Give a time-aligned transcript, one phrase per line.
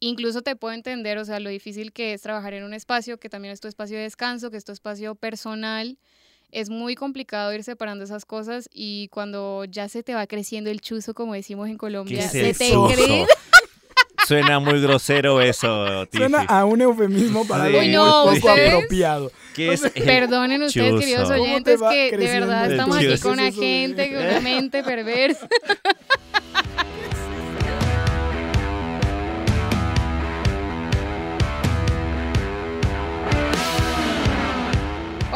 [0.00, 3.28] incluso te puedo entender, o sea, lo difícil que es trabajar en un espacio, que
[3.28, 5.98] también es tu espacio de descanso, que es tu espacio personal.
[6.50, 10.80] Es muy complicado ir separando esas cosas y cuando ya se te va creciendo el
[10.80, 13.26] chuzo, como decimos en Colombia, es se te cree.
[14.26, 16.24] Suena muy grosero eso, Tiffy.
[16.24, 17.76] Suena a un eufemismo para Sí.
[17.76, 18.74] Uy, no, poco ¿ustedes?
[18.74, 19.32] apropiado.
[19.54, 21.00] ¿Qué es el Perdonen ustedes, chuzo?
[21.00, 24.82] queridos ¿Cómo te oyentes, que de verdad estamos aquí con una gente con una mente
[24.82, 25.48] perversa.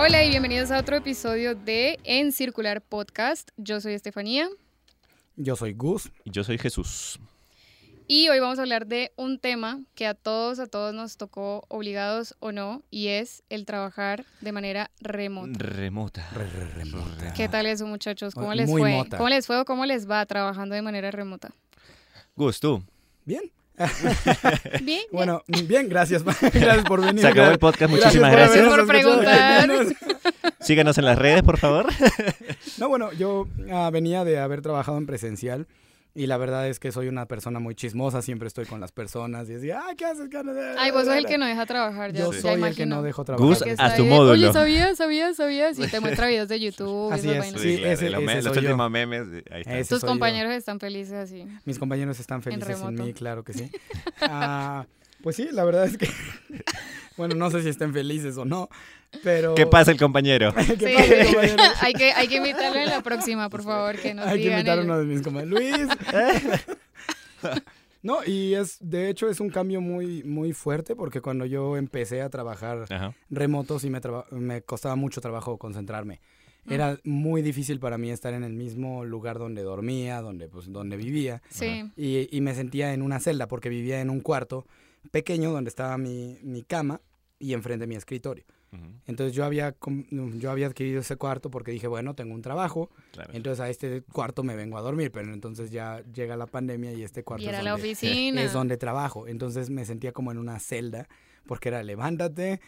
[0.05, 3.51] Hola y bienvenidos a otro episodio de En Circular Podcast.
[3.57, 4.49] Yo soy Estefanía
[5.37, 6.11] Yo soy Gus.
[6.25, 7.21] Yo soy Jesús.
[8.09, 11.65] y hoy vamos a hablar de un tema que a todos, a todos nos tocó
[11.69, 15.59] obligados o no, y es el trabajar de manera remota.
[15.59, 16.29] Remota.
[16.33, 17.33] Re- re- remota.
[17.35, 18.35] ¿Qué tal eso, muchachos?
[18.35, 18.91] ¿Cómo Muy les fue?
[18.91, 19.17] mota.
[19.19, 21.51] ¿Cómo les fue o cómo les va trabajando de manera remota?
[22.35, 22.83] Gus, tú.
[23.25, 23.43] Bien.
[24.83, 25.03] Bien.
[25.13, 26.25] Bueno, bien, gracias.
[26.53, 27.21] gracias por venir.
[27.21, 28.77] Se acabó el podcast, muchísimas Gracias gracias.
[28.77, 29.71] por preguntar.
[30.61, 31.87] Síganos en las redes, por favor.
[32.79, 35.67] No, bueno, yo ah, venía de haber trabajado en presencial
[36.15, 39.49] y la verdad es que soy una persona muy chismosa, siempre estoy con las personas
[39.49, 40.29] y decía, ay, ¿qué haces?
[40.29, 42.13] ¿Qué haces?" Ay, vos sos el que no deja trabajar.
[42.13, 43.47] Ya, Yo ya soy el que no dejo trabajar.
[43.49, 44.33] Gus, a ahí, módulo.
[44.33, 44.97] Oye, ¿sabías?
[44.99, 45.37] ¿Sabías?
[45.37, 45.79] ¿Sabías?
[45.79, 47.13] Y te muestra videos de YouTube.
[47.13, 47.61] Así es, vainas.
[47.61, 49.27] sí, ese- los últimos memes.
[49.51, 50.07] Ahí Tus yo.
[50.07, 51.47] compañeros están felices así.
[51.65, 53.05] Mis compañeros están felices en, remoto.
[53.05, 53.71] mí, claro que sí.
[54.21, 54.87] Ah,
[55.23, 56.09] pues sí, la verdad es que,
[57.17, 58.69] bueno, no sé si estén felices o no,
[59.23, 59.55] pero...
[59.55, 60.53] ¿Qué pasa el compañero?
[60.55, 60.95] ¿Qué Sí.
[60.97, 61.67] pasa, compañeros?
[61.81, 64.59] hay, que, hay que invitarlo en la próxima, por favor, que nos Hay que digan.
[64.61, 65.59] invitar a el- uno de mis compañeros.
[65.61, 65.89] Luis.
[68.03, 72.21] No, y es, de hecho, es un cambio muy, muy fuerte porque cuando yo empecé
[72.21, 73.15] a trabajar Ajá.
[73.31, 76.21] remoto sí me, traba- me costaba mucho trabajo concentrarme.
[76.65, 76.73] Mm.
[76.73, 80.97] Era muy difícil para mí estar en el mismo lugar donde dormía, donde, pues, donde
[80.97, 81.43] vivía.
[81.49, 81.93] Sí.
[81.97, 84.67] Y, y me sentía en una celda porque vivía en un cuarto
[85.11, 87.01] pequeño donde estaba mi, mi cama
[87.39, 88.45] y enfrente mi escritorio.
[88.73, 89.75] Ujú, Entonces yo había,
[90.11, 93.31] yo había adquirido ese cuarto porque dije, bueno, tengo un trabajo, claro.
[93.35, 97.03] entonces a este cuarto me vengo a dormir, pero entonces ya llega la pandemia y
[97.03, 98.43] este cuarto Y era es, la donde, oficina.
[98.43, 99.29] es donde trabajo.
[99.29, 101.07] Entonces me sentía como en una celda
[101.45, 102.61] porque era levántate,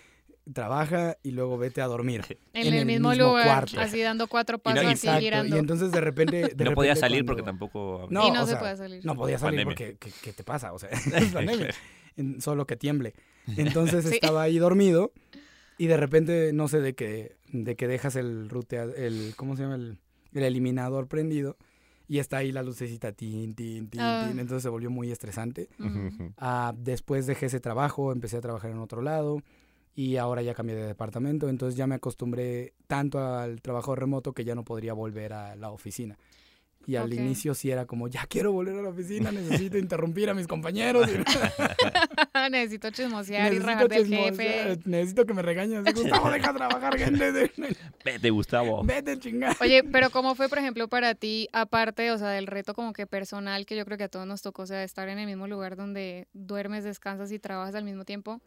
[0.52, 2.38] trabaja y luego vete a dormir.
[2.52, 3.80] En, el, mismo, lugar, cuarto.
[3.80, 5.20] así dando cuatro Y no- pasos, y- así Exacto.
[5.22, 5.56] girando.
[5.56, 6.48] Y entonces de repente...
[6.54, 8.06] de no podía repente salir cuando- porque tampoco...
[8.10, 9.06] No, y no o se sea, puede salir.
[9.06, 9.94] No podía salir Pandemia.
[9.94, 10.72] porque ¿qué, qué te pasa?
[10.74, 11.70] O sea, es pandemia.
[12.16, 13.14] En- Solo que tiemble.
[13.56, 14.14] Entonces Sí.
[14.14, 15.12] estaba ahí dormido
[15.78, 19.62] y de repente no sé de que de que dejas el rutea, el ¿cómo se
[19.62, 19.74] llama?
[19.76, 19.98] el,
[20.32, 21.56] el eliminador prendido
[22.08, 24.18] y está ahí la lucecita tin tin tin Ah.
[24.28, 25.68] tin, entonces se volvió muy estresante.
[26.36, 29.40] Ah, después dejé ese trabajo, empecé a trabajar en otro lado
[29.94, 34.44] y ahora ya cambié de departamento, entonces ya me acostumbré tanto al trabajo remoto que
[34.44, 36.18] ya no podría volver a la oficina.
[36.86, 37.14] Y al Ok.
[37.14, 41.08] inicio sí era como, ya quiero volver a la oficina, necesito interrumpir a mis compañeros.
[42.50, 44.80] Necesito chismosear y necesito, rajar del chismosear, jefe.
[44.84, 45.86] necesito que me regañen.
[45.86, 47.32] así, Gustavo, deja trabajar, gente.
[47.32, 47.50] de-
[48.04, 48.82] Vete, Gustavo.
[48.84, 49.56] Vete, chingada.
[49.60, 53.06] Oye, pero ¿cómo fue, por ejemplo, para ti, aparte, o sea, del reto como que
[53.06, 55.46] personal que yo creo que a todos nos tocó, o sea, estar en el mismo
[55.48, 58.40] lugar donde duermes, descansas y trabajas al mismo tiempo?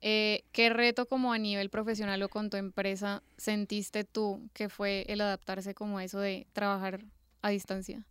[0.00, 5.04] Eh, ¿Qué reto como a nivel profesional o con tu empresa sentiste tú que fue
[5.08, 7.00] el adaptarse como a eso de trabajar
[7.42, 8.04] a distancia?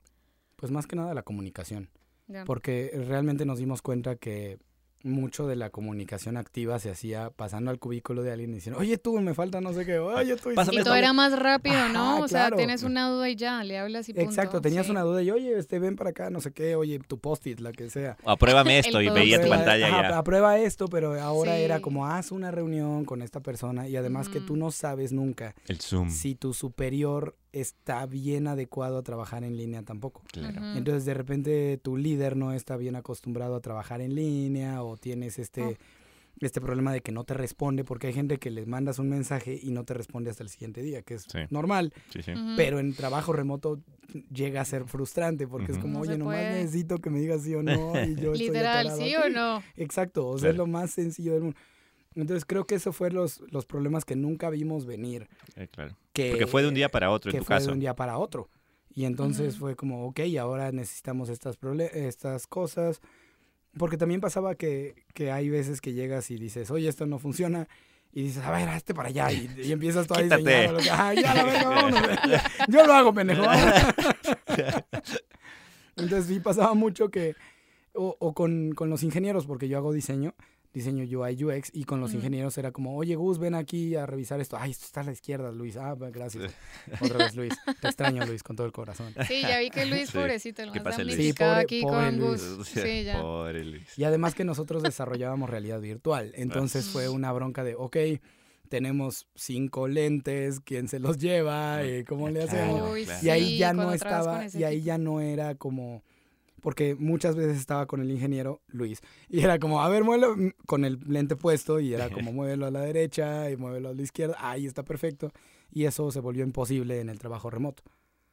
[0.55, 1.89] Pues más que nada la comunicación.
[2.27, 2.43] Ya.
[2.45, 4.57] Porque realmente nos dimos cuenta que
[5.03, 8.97] mucho de la comunicación activa se hacía pasando al cubículo de alguien y diciendo, oye
[8.97, 10.49] tú, me falta no sé qué, oye tú.
[10.55, 12.19] Pásame Y todo era más rápido, ¿no?
[12.19, 14.27] O sea, tienes una duda y ya, le hablas y punto.
[14.27, 14.91] Exacto, tenías Sí.
[14.91, 17.71] una duda y oye, este, ven para acá, no sé qué, oye, tu post-it, la
[17.71, 18.17] que sea.
[18.25, 20.17] Apruébame esto y veía tu pantalla ajá, ya.
[20.17, 21.61] Aprueba esto, pero ahora Sí.
[21.61, 25.53] era como haz una reunión con esta persona y además que tú no sabes nunca
[25.67, 26.09] El Zoom.
[26.09, 30.21] si tu superior está bien adecuado a trabajar en línea tampoco.
[30.31, 30.61] Claro.
[30.75, 35.39] Entonces de repente tu líder no está bien acostumbrado a trabajar en línea o tienes
[35.39, 35.73] este, Oh.
[36.45, 39.59] este problema de que no te responde porque hay gente que les mandas un mensaje
[39.61, 41.39] y no te responde hasta el siguiente día, que es Sí.
[41.49, 42.33] normal, Sí, sí.
[42.55, 43.79] Pero en trabajo remoto
[44.31, 46.63] llega a ser frustrante porque es como, No oye, nomás puede.
[46.63, 49.15] necesito que me digas sí o no y yo Literal, ¿sí aquí".
[49.15, 49.63] o no?
[49.75, 51.57] Exacto, o sea, es lo más sencillo del mundo.
[52.15, 55.27] Entonces creo que eso fue los, los problemas que nunca vimos venir.
[55.55, 55.95] Eh, claro.
[56.23, 57.67] Que, Porque fue de un día para otro, que en tu fue caso.
[57.67, 58.49] de un día para otro.
[58.93, 61.57] Y entonces fue como, ok, ahora necesitamos estas,
[61.93, 62.99] estas cosas.
[63.77, 67.67] Porque también pasaba que, que hay veces que llegas y dices, oye, esto no funciona.
[68.11, 69.31] Y dices, a ver, hazte para allá.
[69.31, 70.71] Y, y empiezas tú a diseñar.
[70.73, 72.01] lo que- "Ah, ya, la verga, vámonos".
[72.67, 73.43] Yo lo hago, pendejo.
[75.95, 77.35] Entonces sí pasaba mucho que,
[77.93, 80.33] o, o con, con los ingenieros, porque yo hago diseño,
[80.77, 84.39] diseño UI UX y con los ingenieros era como, oye Gus, ven aquí a revisar
[84.39, 84.57] esto.
[84.59, 85.75] Ay, esto está a la izquierda, Luis.
[85.77, 86.53] Ah, gracias.
[87.01, 87.53] Otra vez, Luis.
[87.81, 89.13] Te extraño, Luis, con todo el corazón.
[89.27, 90.17] Sí, ya vi que Luis, Sí.
[90.17, 91.15] pobrecito, lo ¿Qué más Luis?
[91.15, 92.55] Sí, pobre- aquí pobre con Luis.
[92.57, 92.67] Gus.
[92.69, 93.21] Sí, ya.
[93.21, 93.97] Pobre Luis.
[93.97, 96.31] Y además que nosotros desarrollábamos realidad virtual.
[96.35, 97.97] Entonces fue una bronca de, ok,
[98.69, 101.83] tenemos cinco lentes, ¿quién se los lleva?
[101.83, 102.91] Eh, ¿Cómo le hacemos?
[102.91, 103.07] Uy.
[103.21, 106.03] Y ahí sí, ya no estaba, y ahí ya no era como,
[106.61, 110.51] porque muchas veces estaba con el ingeniero Luis, y era como, a ver, muévelo mm,
[110.65, 114.01] con el lente puesto, y era como, muévelo a la derecha y muévelo a la
[114.01, 115.31] izquierda, ahí está perfecto,
[115.71, 117.83] y eso se volvió imposible en el trabajo remoto.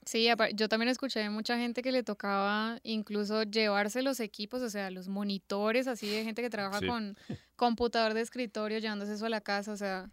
[0.06, 4.68] Sí, yo también escuché de mucha gente que le tocaba incluso llevarse los equipos, o
[4.68, 6.86] sea, los monitores, así de gente que trabaja Sí.
[6.86, 7.16] con
[7.56, 10.10] computador de escritorio, llevándose eso a la casa, o sea,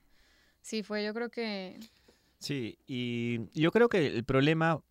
[0.61, 1.77] sí fue, yo creo que
[2.39, 4.81] Sí, y yo creo que el problema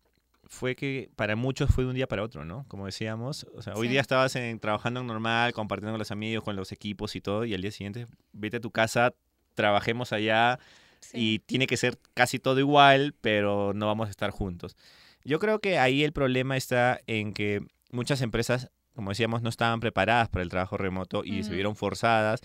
[0.51, 2.65] fue que para muchos fue de un día para otro, ¿no?
[2.67, 3.93] Como decíamos, o sea, hoy Sí.
[3.93, 7.53] día estabas en, trabajando normal, compartiendo con los amigos, con los equipos y todo, y
[7.53, 9.13] al día siguiente vete a tu casa,
[9.55, 10.59] trabajemos allá
[10.99, 11.17] sí.
[11.17, 14.75] y tiene que ser casi todo igual, pero no vamos a estar juntos.
[15.23, 19.79] Yo creo que ahí el problema está en que muchas empresas, como decíamos, no estaban
[19.79, 22.41] preparadas para el trabajo remoto y se vieron forzadas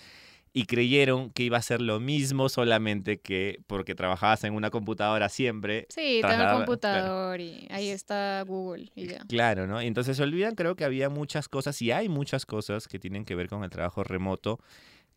[0.58, 5.28] y creyeron que iba a ser lo mismo solamente que porque trabajabas en una computadora
[5.28, 5.84] siempre.
[5.90, 6.56] Sí, tengo el trasladaba- claro.
[6.64, 9.18] computador y ahí está Google y ya.
[9.28, 9.82] Claro, ¿no?
[9.82, 13.26] Y entonces se olvidan, creo que había muchas cosas y hay muchas cosas que tienen
[13.26, 14.58] que ver con el trabajo remoto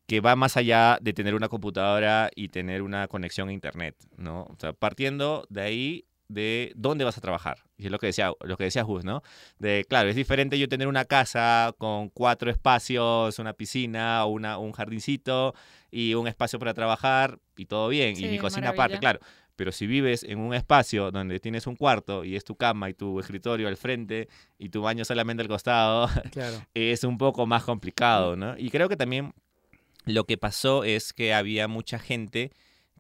[0.08, 4.42] que va más allá de tener una computadora y tener una conexión a internet, ¿no?
[4.42, 7.58] O sea, partiendo de ahí de dónde vas a trabajar.
[7.78, 9.22] Y es lo que decía, lo que decía Gus, ¿no?
[9.58, 14.72] De, claro, es diferente yo tener una casa con cuatro espacios, una piscina, una, un
[14.72, 15.54] jardincito
[15.92, 18.16] y un espacio para trabajar y todo bien.
[18.18, 19.20] y mi cocina aparte, claro.
[19.56, 22.94] Pero si vives en un espacio donde tienes un cuarto y es tu cama y
[22.94, 26.62] tu escritorio al frente y tu baño solamente al costado, Claro.
[26.74, 28.58] es un poco más complicado, ¿no?
[28.58, 29.34] Y creo que también
[30.06, 32.52] lo que pasó es que había mucha gente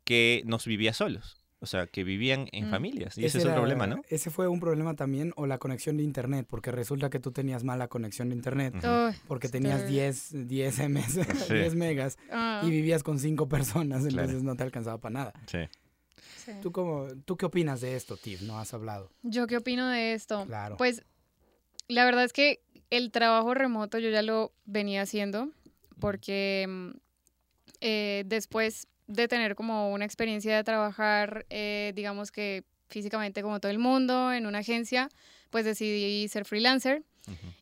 [0.03, 1.38] que nos vivía solos.
[1.61, 2.71] O sea, que vivían en Mm.
[2.71, 3.17] familias.
[3.17, 4.01] Y ese, es el problema, ¿no?
[4.07, 7.63] Ese fue un problema también, o la conexión de internet, porque resulta que tú tenías
[7.65, 8.75] mala conexión de internet,
[9.27, 9.87] porque tenías Sí.
[9.87, 11.53] 10, 10 ms, Sí.
[11.53, 14.21] 10 megas, ah, y vivías con cinco personas, Claro.
[14.21, 15.33] entonces no te alcanzaba para nada.
[15.47, 15.59] Sí.
[16.45, 16.51] sí.
[16.61, 18.41] ¿Tú, cómo, ¿Tú qué opinas de esto, Tiff?
[18.43, 19.11] No has hablado.
[19.23, 20.45] ¿Yo qué opino de esto?
[20.45, 20.77] Claro.
[20.77, 21.03] Pues
[21.89, 25.49] la verdad es que el trabajo remoto yo ya lo venía haciendo
[25.99, 26.89] porque mm,
[27.81, 33.71] eh, después de tener como una experiencia de trabajar, eh, digamos que físicamente como todo
[33.71, 35.09] el mundo en una agencia,
[35.49, 37.03] pues decidí ser freelancer.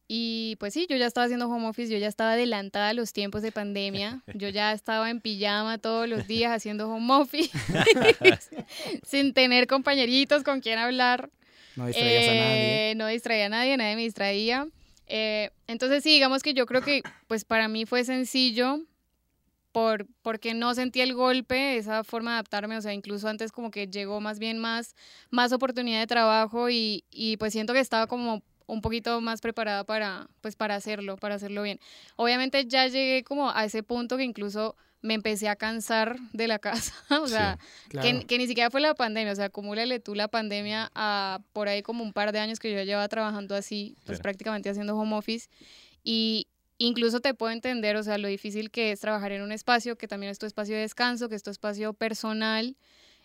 [0.08, 3.12] Y pues sí, yo ya estaba haciendo home office, yo ya estaba adelantada a los
[3.12, 7.50] tiempos de pandemia, yo ya estaba en pijama todos los días haciendo home office,
[9.04, 11.30] sin tener compañeritos con quien hablar.
[11.76, 12.92] No distraías a nadie.
[12.92, 14.68] Eh, No distraía a nadie, nadie me distraía.
[15.08, 18.82] Eh, entonces sí, digamos que yo creo que pues para mí fue sencillo
[19.78, 23.70] por, porque no sentí el golpe, esa forma de adaptarme, o sea, incluso antes como
[23.70, 24.96] que llegó más bien más,
[25.30, 29.84] más oportunidad de trabajo y, y pues siento que estaba como un poquito más preparada
[29.84, 31.80] para, pues para hacerlo, para hacerlo bien.
[32.16, 36.58] Obviamente ya llegué como a ese punto que incluso me empecé a cansar de la
[36.68, 37.34] casa, o Sí.
[37.34, 37.60] sea,
[37.90, 38.20] Claro.
[38.20, 41.68] que, que ni siquiera fue la pandemia, o sea, acumúlale tú la pandemia a por
[41.68, 45.16] ahí como un par de años que yo llevaba trabajando así, pues prácticamente haciendo home
[45.16, 45.50] office.
[46.04, 46.48] Y
[46.78, 50.08] incluso te puedo entender, o sea, lo difícil que es trabajar en un espacio, que
[50.08, 52.76] también es tu espacio de descanso, que es tu espacio personal.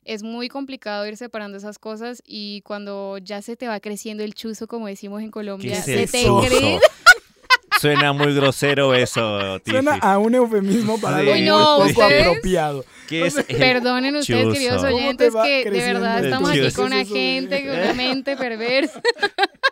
[0.04, 4.34] Es muy complicado ir separando esas cosas y cuando ya se te va creciendo el
[4.34, 6.80] chuzo, como decimos en ¿Qué Colombia, es se te cree.
[7.80, 9.72] Suena muy grosero eso, Tiffy.
[9.78, 11.28] Suena a un eufemismo para Sí.
[11.30, 12.26] algo no, poco ¿ustedes?
[12.28, 12.84] apropiado.
[13.08, 14.52] ¿Qué es Perdonen ustedes, chuzo?
[14.52, 17.66] queridos ¿Cómo te oyentes, que de verdad estamos aquí con ¿Qué es eso de- gente
[17.66, 19.00] con una mente perversa.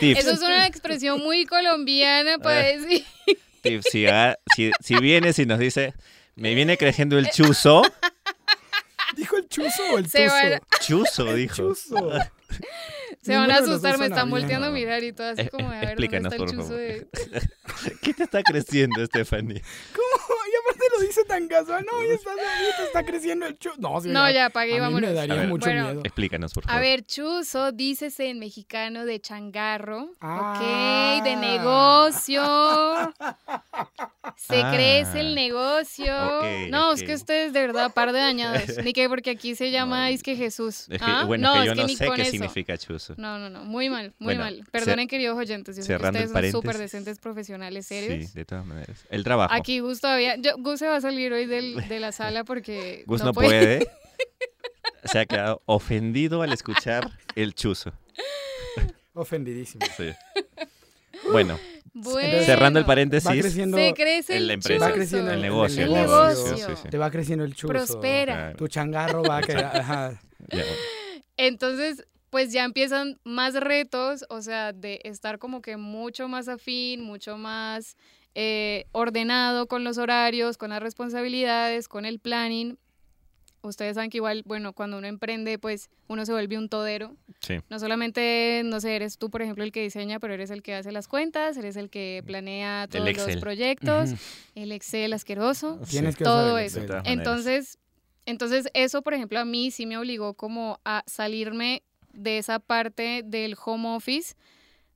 [0.00, 0.30] ¿Qué es eso?
[0.30, 2.78] Eso es una expresión muy colombiana para Eh.
[2.78, 3.06] decir.
[3.62, 4.06] Tiff, si,
[4.56, 5.92] si, si vienes y nos dice,
[6.34, 7.82] me viene creciendo el chuzo,
[9.16, 10.34] ¿Dijo el chuzo o el Se tuzo?
[10.34, 11.56] van- chuzo, dijo.
[11.56, 11.94] Chuzo.
[13.22, 14.40] Se van Ninguno a de los dos asustar, me suena están bien.
[14.40, 16.48] volteando a mirar y todo así Eh, como de a ver dónde explícanos, está el
[16.48, 16.78] por chuzo favor.
[16.80, 17.98] de.
[18.02, 19.62] ¿Qué te está creciendo, Stephanie?
[19.94, 20.39] ¿Cómo?
[21.00, 21.84] Dice tan casual.
[21.90, 23.76] No, ya está, ya está creciendo el chuzo.
[23.78, 25.10] No, sí, No, ya apagué y a mí vámonos.
[25.10, 25.48] me daría ver.
[25.48, 26.00] mucho Bueno, miedo.
[26.04, 26.78] Explícanos, por favor.
[26.78, 30.10] A ver, chuzo, dícese en mexicano de changarro.
[30.20, 31.18] Ah.
[31.18, 32.42] Ok, de negocio.
[34.36, 34.70] Se Ah.
[34.72, 36.12] crece el negocio.
[36.70, 38.62] No, es que ustedes de verdad, par de dañados.
[38.84, 40.14] Ni que porque aquí se llama No.
[40.14, 40.86] es que Jesús.
[40.88, 41.24] Es que, ¿Ah?
[41.24, 42.30] bueno, no, es que yo no ni sé qué eso.
[42.30, 43.14] significa chuzo.
[43.16, 44.64] No, no, no, muy mal, muy Bueno, mal.
[44.70, 48.34] Perdonen, queridos oyentes, yo sé que ustedes son súper decentes, profesionales, Sí, serios.
[48.34, 49.04] de todas maneras.
[49.10, 49.52] El trabajo.
[49.54, 53.04] Aquí Gus todavía, yo, Gus se va a salir hoy del- de la sala porque
[53.06, 53.86] Gus no, puede.
[55.04, 57.92] Se ha quedado ofendido al escuchar el chuzo.
[59.14, 59.84] Ofendidísimo.
[59.96, 60.10] Sí.
[61.32, 61.58] Bueno,
[61.92, 65.36] Bueno, cerrando el Va paréntesis, creciendo, Se crece en el la empresa, va creciendo el
[65.36, 65.84] el- negocio.
[65.84, 66.56] el negocio.
[66.56, 66.88] sí, sí, sí.
[66.88, 67.68] te va creciendo el chuzo.
[67.68, 68.34] prospera.
[68.34, 68.56] Claro.
[68.56, 70.18] Tu changarro va a quedar,
[71.36, 77.02] Entonces, pues ya empiezan más retos, o sea, de estar como que mucho más afín,
[77.02, 77.96] mucho más
[78.34, 82.78] eh, ordenado con los horarios, con las responsabilidades, con el planning.
[83.62, 87.14] Ustedes saben que igual, bueno, cuando uno emprende, pues uno se vuelve un todero.
[87.40, 87.60] Sí.
[87.68, 90.74] No solamente, no sé, eres tú, por ejemplo, el que diseña, pero eres el que
[90.74, 94.10] hace las cuentas, eres el que planea todos los proyectos,
[94.54, 95.78] el Excel asqueroso.
[95.88, 96.80] Tienes que todo eso.
[97.04, 97.78] Entonces,
[98.24, 101.82] entonces eso, por ejemplo, a mí sí me obligó como a salirme
[102.12, 104.34] de esa parte del home office,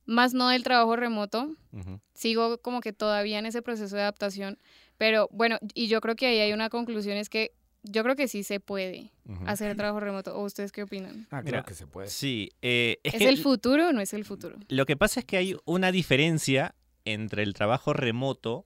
[0.05, 1.55] más no del trabajo remoto.
[1.71, 1.99] Ujú.
[2.13, 4.57] Sigo como que todavía en ese proceso de adaptación,
[4.97, 7.51] pero bueno, y yo creo que ahí hay una conclusión, es que
[7.83, 9.43] yo creo que sí se puede Ujú.
[9.47, 10.35] hacer trabajo remoto.
[10.35, 11.27] ¿O ustedes qué opinan?
[11.29, 12.07] Ah, Mira, claro que se puede.
[12.07, 14.57] Sí, eh, es ¿Es que el futuro o no es el futuro?
[14.69, 18.65] lo que pasa es que hay una diferencia entre el trabajo remoto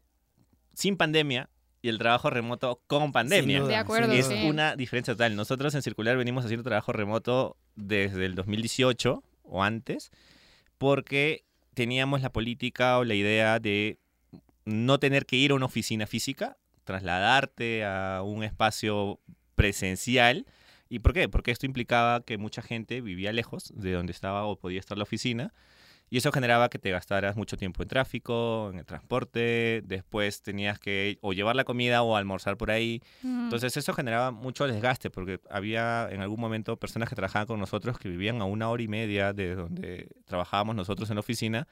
[0.74, 1.50] sin pandemia
[1.82, 3.58] y el trabajo remoto con pandemia.
[3.58, 4.46] Sin duda, De acuerdo, Es sí.
[4.46, 5.36] una diferencia total.
[5.36, 10.12] Nosotros en Circular venimos haciendo trabajo remoto desde el 2018 o antes,
[10.80, 11.44] porque
[11.76, 14.00] teníamos la política o la idea de
[14.66, 19.20] no tener que ir a una oficina física, trasladarte a un espacio
[19.54, 20.48] presencial.
[20.90, 21.30] ¿Y por qué?
[21.30, 25.04] Porque esto implicaba que mucha gente vivía lejos de donde estaba o podía estar la
[25.04, 25.54] oficina.
[26.10, 30.80] Y eso generaba que te gastaras mucho tiempo en tráfico, en el transporte, después tenías
[30.80, 33.02] que o llevar la comida o almorzar por ahí.
[33.24, 38.00] Entonces eso generaba mucho desgaste porque había en algún momento personas que trabajaban con nosotros
[38.00, 41.68] que vivían a una hora y media de donde trabajábamos nosotros en la oficina.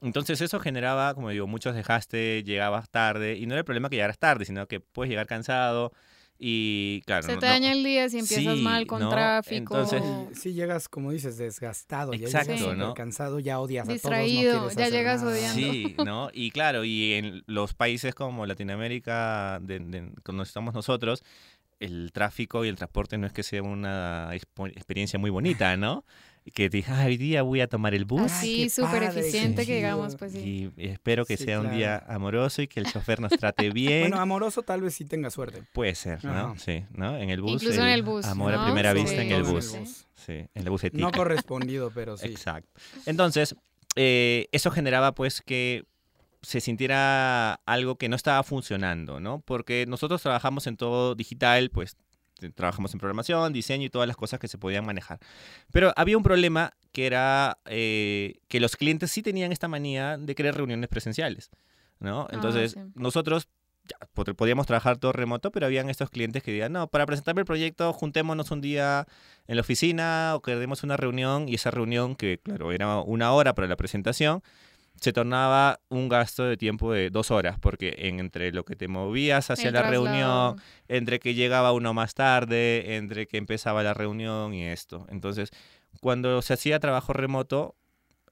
[0.00, 3.96] Entonces eso generaba, como digo, mucho desgaste, llegabas tarde y no era el problema que
[3.96, 5.92] llegaras tarde, sino que puedes llegar cansado
[6.38, 9.08] y claro, Se te no- daña el día si empiezas Sí, mal con ¿no?
[9.08, 9.54] tráfico.
[9.78, 10.02] Entonces-
[10.38, 12.94] si llegas, como dices, desgastado, ya Exacto, llegas súper ¿no?
[12.94, 15.32] cansado, ya odias Distraído, a todos, ya llegas nada.
[15.32, 15.54] odiando.
[15.72, 16.30] Sí, ¿no?
[16.32, 21.22] Y claro, y en los países como Latinoamérica, de, de- donde estamos nosotros,
[21.80, 26.04] el tráfico y el transporte no es que sea una experiencia muy bonita, ¿no?
[26.52, 29.76] Que te digas, "Ah, hoy día voy a tomar el bus Así, súper eficiente que
[29.76, 30.70] digamos, pues sí.
[30.76, 34.00] y espero que Sí, sea un día amoroso y que el chofer nos trate bien.
[34.02, 35.62] Bueno, amoroso tal vez sí tenga suerte.
[35.72, 36.30] Puede ser, ¿no?
[36.32, 36.54] Ajá.
[36.58, 37.16] Sí, ¿no?
[37.16, 37.62] En el bus.
[37.62, 39.74] Incluso en el bus, Amor a primera Sí, vista en el bus.
[40.14, 40.32] sí.
[40.32, 42.26] En el bus No correspondido, pero sí.
[42.28, 42.68] Exacto.
[43.06, 43.56] Entonces,
[43.96, 45.84] eh, eso generaba pues que
[46.42, 49.40] se sintiera algo que no estaba funcionando, ¿no?
[49.40, 51.96] Porque nosotros trabajamos en todo digital, pues
[52.48, 55.18] t- trabajamos en programación, diseño y todas las cosas que se podían manejar.
[55.72, 60.34] Pero había un problema que era eh, que los clientes sí tenían esta manía de
[60.34, 61.50] querer reuniones presenciales,
[61.98, 62.26] ¿no?
[62.30, 62.80] Entonces, sí.
[62.94, 63.48] nosotros
[63.86, 67.40] ya, pod- podíamos trabajar todo remoto, pero habían estos clientes que decían, no, para presentarme
[67.40, 69.06] el proyecto, juntémonos un día
[69.46, 73.54] en la oficina o queremos una reunión y esa reunión, que claro, era una hora
[73.54, 74.42] para la presentación,
[75.00, 78.88] se tornaba un gasto de tiempo de dos horas, porque en- entre lo que te
[78.88, 80.04] movías hacia El la traslado.
[80.06, 80.56] reunión,
[80.88, 85.06] entre que llegaba uno más tarde, entre que empezaba la reunión y esto.
[85.10, 85.50] Entonces,
[86.00, 87.76] cuando se hacía trabajo remoto,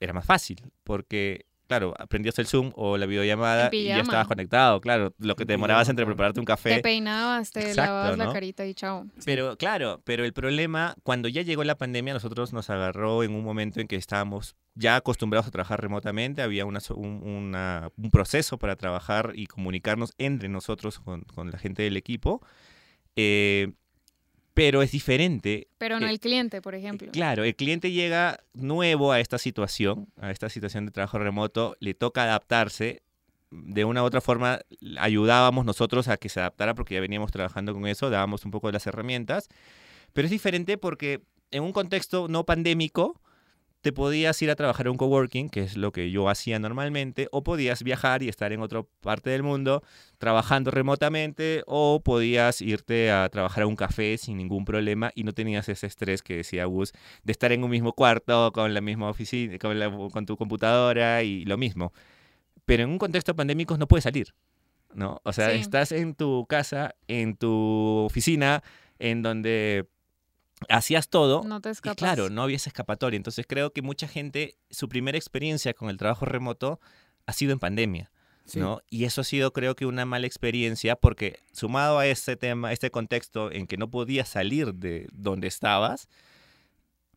[0.01, 4.81] era más fácil, porque, claro, aprendías el Zoom o la videollamada y ya estabas conectado,
[4.83, 6.81] claro, lo que te demorabas entre prepararte un Te café.
[6.83, 9.07] peinabas, te Exacto, lavabas la carita y chao.
[9.25, 13.43] Pero claro, pero el problema, cuando ya llegó la pandemia, nosotros nos agarró en un
[13.43, 18.11] momento en que estábamos ya acostumbrados a trabajar remotamente, había una, so- un, una- un
[18.11, 22.43] proceso para trabajar y comunicarnos entre nosotros con, con la gente del equipo,
[23.17, 23.73] eh,
[24.55, 25.69] pero es diferente.
[25.79, 27.11] Pero no el cliente, por ejemplo.
[27.13, 31.95] Claro, el cliente llega nuevo a esta situación, a esta situación de trabajo remoto, le
[31.95, 33.03] toca adaptarse.
[33.51, 34.61] De una u otra forma,
[34.99, 38.69] ayudábamos nosotros a que se adaptara porque ya veníamos trabajando con eso, dábamos un poco
[38.69, 39.49] de las herramientas.
[40.15, 43.21] Pero es diferente porque en un contexto no pandémico,
[43.83, 47.29] te podías ir a trabajar a un coworking, que es lo que yo hacía normalmente,
[47.33, 49.83] o podías viajar y estar en otra parte del mundo
[50.19, 55.33] trabajando remotamente, o podías irte a trabajar a un café sin ningún problema y no
[55.33, 56.93] tenías ese estrés que decía Gus
[57.25, 61.23] de estar en un mismo cuarto con la misma oficina, con, la- con tu computadora
[61.25, 61.93] y lo mismo.
[62.65, 64.33] Pero en un contexto pandémico no puedes salir,
[64.95, 65.21] ¿no?
[65.25, 65.57] O sea, Sí.
[65.59, 68.63] estás en tu casa, en tu oficina,
[69.01, 69.87] en donde
[70.69, 71.43] hacías todo.
[71.45, 73.17] No te Y claro, no había esa escapatoria.
[73.17, 76.81] Entonces creo que mucha gente, su primera experiencia con el trabajo remoto
[77.27, 78.11] ha sido en pandemia.
[78.45, 78.59] Sí.
[78.59, 78.81] ¿no?
[78.91, 82.91] Y eso ha sido creo que una mala experiencia porque sumado a este tema, este
[82.91, 86.09] contexto en que no podías salir de donde estabas,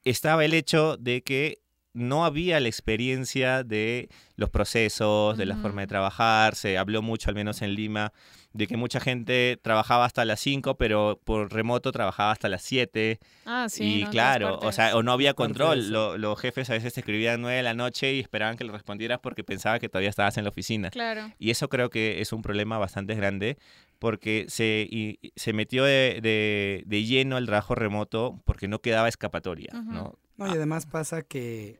[0.04, 1.60] estaba el hecho de que
[1.96, 6.56] no había la experiencia de los procesos, de la forma de trabajar.
[6.56, 8.12] Se habló mucho, al menos en Lima,
[8.56, 13.20] de que mucha gente trabajaba hasta las 5, pero por remoto trabajaba hasta las 7.
[13.46, 14.00] Ah, sí.
[14.00, 15.90] y no, claro, o sea, o no había control.
[15.92, 18.72] Lo- los jefes a veces te escribían 9 de la noche y esperaban que le
[18.72, 20.90] respondieras porque pensaban que todavía estabas en la oficina.
[20.90, 21.30] Claro.
[21.38, 23.58] Y eso creo que es un problema bastante grande
[24.00, 29.10] porque se, y- se metió de, de- de lleno el trabajo remoto porque no quedaba
[29.10, 29.72] escapatoria.
[29.74, 30.18] ¿no?
[30.38, 31.80] No, y además pasa que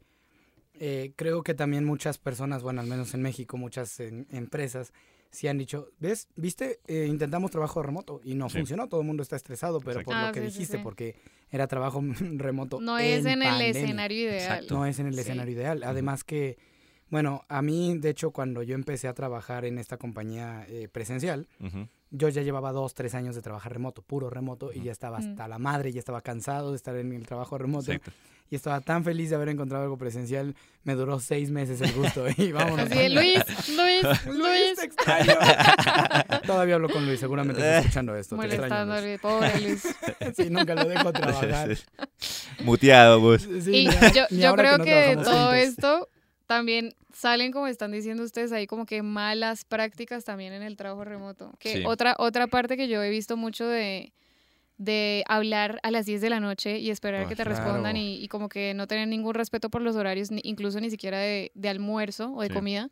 [0.80, 4.92] eh, creo que también muchas personas, bueno, al menos en México, muchas en- empresas,
[5.32, 6.28] sí han dicho, ¿ves?
[6.36, 6.80] ¿Viste?
[6.88, 8.58] Eh, intentamos trabajo remoto y no Sí.
[8.60, 10.12] funcionó, todo el mundo está estresado, pero Exacto.
[10.12, 10.84] por Ah, lo que sí, sí, dijiste, sí.
[10.84, 11.16] porque
[11.52, 12.02] era trabajo
[12.40, 12.80] remoto.
[12.82, 14.36] No es en el escenario ideal.
[14.42, 14.74] Exacto.
[14.76, 15.20] No es en el Sí.
[15.22, 15.84] escenario ideal.
[15.84, 16.58] Además que,
[17.10, 21.48] bueno, a mí, de hecho, cuando yo empecé a trabajar en esta compañía eh, presencial.
[22.12, 25.30] Yo ya llevaba dos, tres años de trabajar remoto, puro remoto, y ya estaba Mm.
[25.32, 27.92] hasta la madre, ya estaba cansado de estar en el trabajo remoto.
[27.92, 28.12] Exacto.
[28.52, 30.54] Y estaba tan feliz de haber encontrado algo presencial.
[30.84, 32.26] Me duró seis meses el gusto.
[32.38, 32.86] Y vámonos.
[32.86, 34.76] Así de, Luis, Luis, Luis, Luis.
[34.78, 35.34] te extraño.
[36.46, 38.38] Todavía hablo con Luis, seguramente está escuchando esto.
[38.38, 39.04] Te extraño, Luis.
[39.04, 39.20] Luis.
[39.20, 39.96] Pobre Luis.
[40.38, 41.76] Sí, nunca lo dejo trabajar.
[42.64, 43.42] Muteado, pues.
[43.64, 45.56] Sí, Y yo, yo creo no que, todo juntos.
[45.56, 46.10] esto
[46.48, 51.04] también salen, como están diciendo ustedes ahí, como que malas prácticas también en el trabajo
[51.04, 51.52] remoto.
[51.60, 51.84] Que Sí.
[51.86, 54.14] otra, otra parte que yo he visto mucho de,
[54.78, 57.52] de hablar a las 10 de la noche y esperar Ah, que te claro.
[57.60, 60.90] respondan y, y como que no tener ningún respeto por los horarios, ni- incluso ni
[60.90, 62.54] siquiera de, de almuerzo o de Sí.
[62.54, 62.90] comida,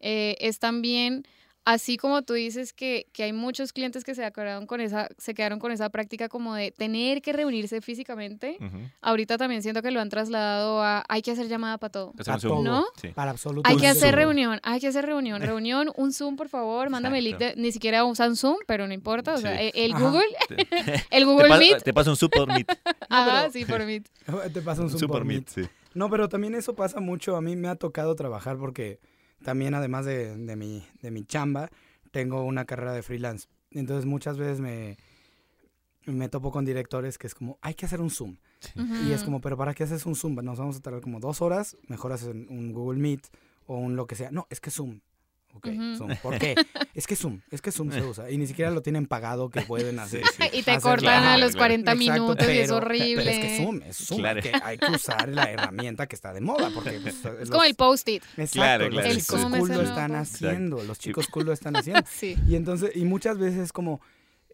[0.00, 1.24] eh, es también...
[1.70, 5.34] Así como tú dices que, que hay muchos clientes que se quedaron, con esa, se
[5.34, 8.56] quedaron con esa práctica como de tener que reunirse físicamente,
[9.02, 12.12] ahorita también siento que lo han trasladado a hay que hacer llamada para todo.
[12.40, 12.64] Zoom.
[12.64, 12.86] ¿No?
[13.00, 13.08] Sí.
[13.08, 13.68] Para absoluto.
[13.68, 14.20] Hay que hacer todo.
[14.22, 17.70] reunión, hay que hacer reunión, reunión, un Zoom, por favor, mándame el link de, ni
[17.70, 19.70] siquiera usan Zoom, pero no importa, o sea, Sí.
[19.74, 20.04] el, el Ajá.
[20.08, 20.26] Google,
[21.10, 22.66] el te Google pa- Meet, te paso un super meet.
[23.10, 24.08] ajá, pero- sí, por Meet.
[24.54, 25.66] Te pasa un Zoom super por meet, Meet.
[25.68, 25.72] sí.
[25.92, 27.36] No, pero también eso pasa mucho.
[27.36, 29.00] A mí me ha tocado trabajar porque
[29.42, 31.70] también, además de, de mi, de mi chamba,
[32.10, 33.48] tengo una carrera de freelance.
[33.70, 34.96] Entonces, muchas veces me,
[36.06, 38.36] me topo con directores que es como, hay que hacer un Zoom.
[39.06, 40.34] Y es como, pero ¿para qué haces un Zoom?
[40.42, 43.28] Nos vamos a tardar como dos horas, mejor haces un Google Meet
[43.66, 44.30] o un lo que sea.
[44.32, 45.00] No, es que Zoom.
[45.58, 45.96] Ok.
[45.96, 46.16] Zoom.
[46.22, 46.54] ¿Por qué?
[46.94, 48.28] Es que Zoom, es que Zoom se usa.
[48.30, 50.22] Y ni siquiera lo tienen pagado que pueden hacer.
[50.24, 50.58] Sí, sí.
[50.58, 53.24] Y te hacer cortan a los Claro, 40 Exacto, minutos y es horrible.
[53.24, 54.18] Pero es que Zoom, es Zoom.
[54.20, 54.42] Claro.
[54.42, 56.70] que hay que usar la herramienta que está de moda.
[56.74, 58.22] Porque, pues, Es los- como el post-it.
[58.36, 60.82] Exacto, Claro, los chicos cool es lo están haciendo.
[60.82, 62.02] Los chicos cool lo están haciendo.
[62.10, 62.36] Sí.
[62.48, 64.00] Y entonces, y muchas veces como,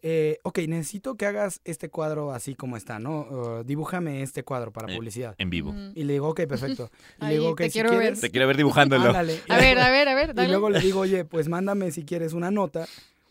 [0.07, 3.21] eh, ok, necesito que hagas este cuadro así como está, ¿no?
[3.23, 5.35] Uh, dibújame este cuadro para Eh, publicidad.
[5.39, 5.75] En vivo.
[5.95, 6.91] Y le digo, ok, perfecto.
[7.23, 8.01] Y Ahí, le digo, ok, te si quiero ver.
[8.01, 9.05] quieres, Te quiero ver dibujándolo.
[9.09, 9.41] ándale.
[9.49, 12.35] A ver, a ver, a ver, Y luego le digo, oye, pues mándame si quieres
[12.35, 12.87] una nota.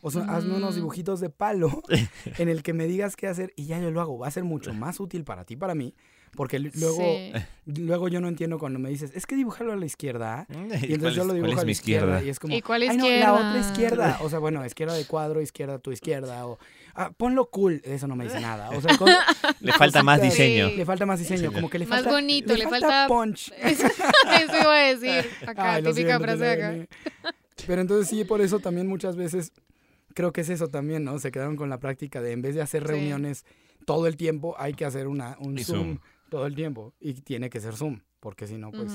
[0.06, 0.76] O sea, hazme unos Mm.
[0.76, 1.82] dibujitos de palo
[2.38, 4.20] en el que me digas qué hacer y ya yo lo hago.
[4.20, 5.96] Va a ser mucho más útil para ti, para mí.
[6.36, 7.32] Porque luego, Sí.
[7.80, 10.48] luego yo no entiendo cuando me dices, es que dibújalo a la izquierda.
[10.50, 12.24] Y entonces ¿Cuál yo lo dibujo a la mi izquierda.
[12.24, 13.26] Y es como, ¿Y cuál Ay, no, izquierda?
[13.28, 14.18] la otra izquierda.
[14.22, 16.48] O sea, bueno, izquierda de cuadro, izquierda tu izquierda.
[16.48, 16.58] O,
[16.96, 17.82] ah, ponlo cool.
[17.86, 18.72] Eso no me dice nada.
[18.72, 19.12] O sea, con-
[19.60, 20.70] Le falta más diseño.
[20.70, 20.76] Sí.
[20.78, 21.54] Le falta más diseño.
[21.54, 22.12] Como que le Más falta.
[22.12, 23.52] bonito, le falta- punch.
[23.62, 25.30] Eso, eso iba a decir.
[25.48, 26.88] Acá, Ay, típica siento, frase de acá.
[27.68, 29.52] Pero entonces sí, por eso también muchas veces
[30.14, 31.18] creo que es eso también, ¿no?
[31.20, 32.88] Se quedaron con la práctica de en vez de hacer Sí.
[32.90, 33.46] reuniones
[33.86, 36.00] todo el tiempo, hay que hacer una, un Zoom, Zoom.
[36.30, 36.94] todo el tiempo.
[37.00, 38.92] Y tiene que ser Zoom, porque si no, pues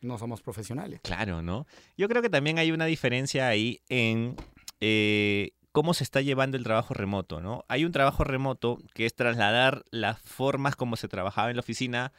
[0.00, 1.00] no somos profesionales.
[1.02, 1.66] Claro, ¿no?
[1.96, 4.36] Yo creo que también hay una diferencia ahí en
[4.80, 7.64] eh, cómo se está llevando el trabajo remoto, ¿no?
[7.68, 12.12] Hay un trabajo remoto que es trasladar las formas como se trabajaba en la oficina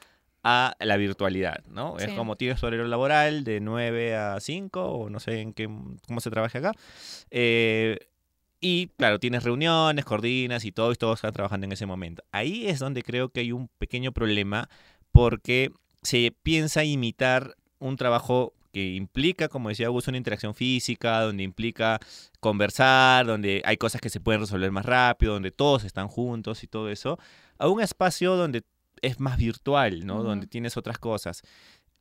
[0.43, 1.97] a la virtualidad, ¿no?
[1.97, 5.67] Es como tienes tu horario laboral de 9 a 5 o no sé en qué,
[6.07, 6.71] cómo se trabaja acá.
[7.31, 7.97] Eh,
[8.67, 12.23] y claro, tienes reuniones, coordinas y todo, y todos están trabajando en ese momento.
[12.31, 14.69] Ahí es donde creo que hay un pequeño problema
[15.11, 21.43] porque se piensa imitar un trabajo que implica, como decía Augusto, una interacción física, donde
[21.43, 21.99] implica
[22.39, 26.67] conversar, donde hay cosas que se pueden resolver más rápido, donde todos están juntos y
[26.67, 27.19] todo eso,
[27.59, 28.63] a un espacio donde
[29.03, 30.23] es más virtual, ¿no?
[30.23, 31.43] Donde tienes otras cosas.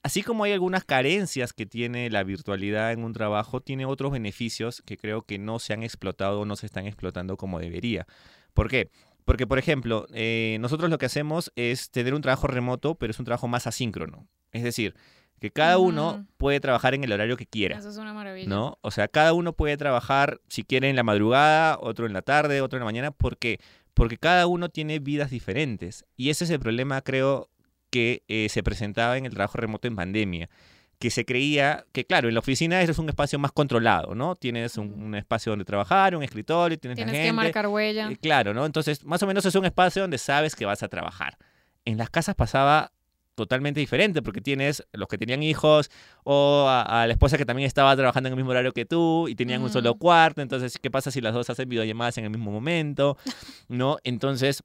[0.05, 4.83] Así como hay algunas carencias que tiene la virtualidad en un trabajo, tiene otros beneficios
[4.85, 8.07] que creo que no se han explotado o no se están explotando como debería.
[8.53, 8.91] ¿Por qué?
[9.25, 13.19] Porque, por ejemplo, eh, nosotros lo que hacemos es tener un trabajo remoto, pero es
[13.19, 14.29] un trabajo más asíncrono.
[14.53, 14.95] Es decir,
[15.41, 16.27] que cada uno Ujú.
[16.37, 17.79] puede trabajar en el horario que quiera.
[17.79, 18.47] Eso es una maravilla.
[18.47, 18.77] ¿no?
[18.83, 22.61] O sea, cada uno puede trabajar, si quiere, en la madrugada, otro en la tarde,
[22.61, 23.11] otro en la mañana.
[23.11, 23.59] ¿Por qué?
[23.95, 26.05] Porque cada uno tiene vidas diferentes.
[26.15, 27.49] Y ese es el problema, creo,
[27.95, 30.51] que eh, se presentaba en el trabajo remoto en pandemia.
[30.99, 34.35] Que se creía que, claro, en la oficina es un espacio más controlado, ¿no?
[34.35, 37.29] Tienes un, espacio donde trabajar, un escritorio, tienes, Tienes gente.
[37.29, 38.11] que marcar huella.
[38.11, 38.67] Eh, claro, ¿no?
[38.67, 41.39] Entonces, más o menos es un espacio donde sabes que vas a trabajar.
[41.85, 42.91] En las casas pasaba
[43.37, 45.89] totalmente diferente, porque tienes los que tenían hijos
[46.25, 49.29] o a, a la esposa que también estaba trabajando en el mismo horario que tú
[49.29, 52.31] y tenían un solo cuarto, entonces, ¿qué pasa si las dos hacen videollamadas en el
[52.31, 53.17] mismo momento?
[53.69, 53.99] ¿No?
[54.03, 54.65] Entonces,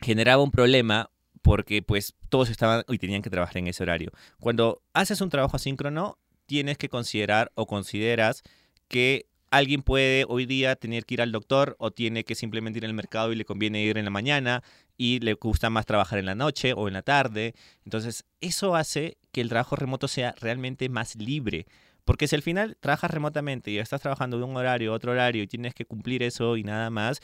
[0.00, 1.10] generaba un problema
[1.42, 4.12] porque pues todos estaban y tenían que trabajar en ese horario.
[4.40, 8.42] Cuando haces un trabajo asíncrono, tienes que considerar o consideras
[8.88, 12.86] que alguien puede hoy día tener que ir al doctor o tiene que simplemente ir
[12.86, 14.62] al mercado y le conviene ir en la mañana
[14.96, 17.54] y le gusta más trabajar en la noche o en la tarde.
[17.84, 21.66] Entonces, eso hace que el trabajo remoto sea realmente más libre.
[22.04, 25.42] Porque si al final trabajas remotamente y estás trabajando de un horario a otro horario
[25.42, 27.20] y tienes que cumplir eso y nada más,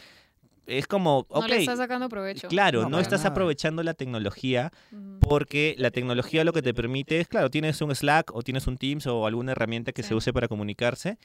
[0.68, 2.48] es como, ok, No le estás sacando provecho.
[2.48, 3.30] claro, No, estás nada.
[3.30, 4.70] aprovechando la tecnología
[5.20, 8.76] porque la tecnología lo que te permite es, claro, tienes un Slack o tienes un
[8.78, 10.10] Teams o alguna herramienta que Sí.
[10.10, 11.18] se use para comunicarse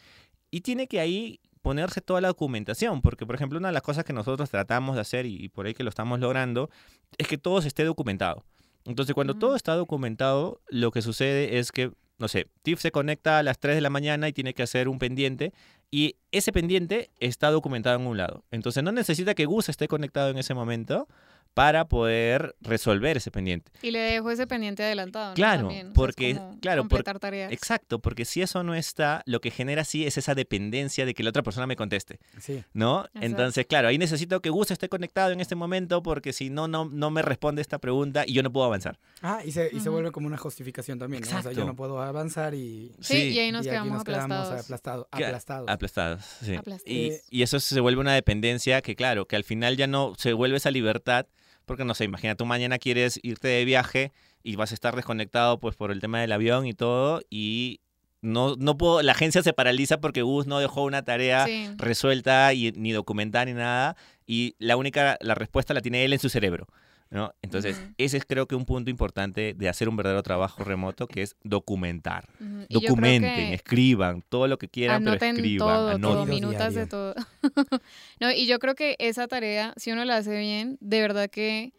[0.52, 4.04] y tiene que ahí ponerse toda la documentación, porque por ejemplo una de las cosas
[4.04, 6.70] que nosotros tratamos de hacer y, y por ahí que lo estamos logrando
[7.18, 8.44] es que todo esté documentado.
[8.86, 13.40] Entonces cuando todo está documentado, lo que sucede es que, no sé, Tiff se conecta
[13.40, 15.54] a las 3 de la mañana y tiene que hacer un pendiente
[15.92, 18.44] y ese pendiente está documentado en un lado.
[18.52, 21.08] Entonces no necesita que Gus esté conectado en ese momento
[21.54, 23.72] para poder resolver ese pendiente.
[23.82, 25.30] Y le dejo ese pendiente adelantado.
[25.30, 25.34] ¿no?
[25.36, 27.52] Claro, También, o sea, es porque- como claro, por- completar tareas.
[27.52, 31.22] Exacto, porque si eso no está, lo que genera sí es esa dependencia de que
[31.24, 32.64] la otra persona me conteste, Sí.
[32.74, 33.02] ¿no?
[33.06, 33.20] Exacto.
[33.26, 36.86] Entonces, claro, ahí necesito que Gus esté conectado en este momento porque si no, no,
[36.86, 38.98] no me responde esta pregunta y yo no puedo avanzar.
[39.22, 41.28] Ah, y se, y se vuelve como una justificación también, ¿no?
[41.28, 41.66] O sea, yo Exacto.
[41.68, 45.08] no puedo avanzar y, Sí, Sí, y ahí nos y quedamos nos quedamos aplastados.
[45.12, 45.70] aplastados.
[45.70, 46.56] Aplastados, sí.
[46.56, 46.82] Aplastados.
[46.88, 50.14] Y, Eh, y eso se vuelve una dependencia que, claro, que al final ya no
[50.18, 51.28] se vuelve esa libertad,
[51.66, 54.12] porque no sé, imagina, tú mañana quieres irte de viaje
[54.44, 57.80] y vas a estar desconectado pues por el tema del avión y todo, y
[58.22, 61.70] no, no puedo, la agencia se paraliza porque Gus no dejó una tarea Sí.
[61.78, 63.96] resuelta y ni documentada ni nada,
[64.26, 66.68] y la única, la respuesta la tiene él en su cerebro.
[67.14, 67.34] ¿No?
[67.42, 71.22] Entonces, ese es creo que un punto importante de hacer un verdadero trabajo remoto, que
[71.22, 72.28] es documentar.
[72.42, 72.66] Ujú.
[72.68, 76.30] Y yo creo Documenten, que escriban, todo lo que quieran, pero anoten escriban, todo, anoten.
[76.30, 77.14] Minutas de todo.
[78.20, 81.74] no, y yo creo que esa tarea, si uno la hace bien, de verdad que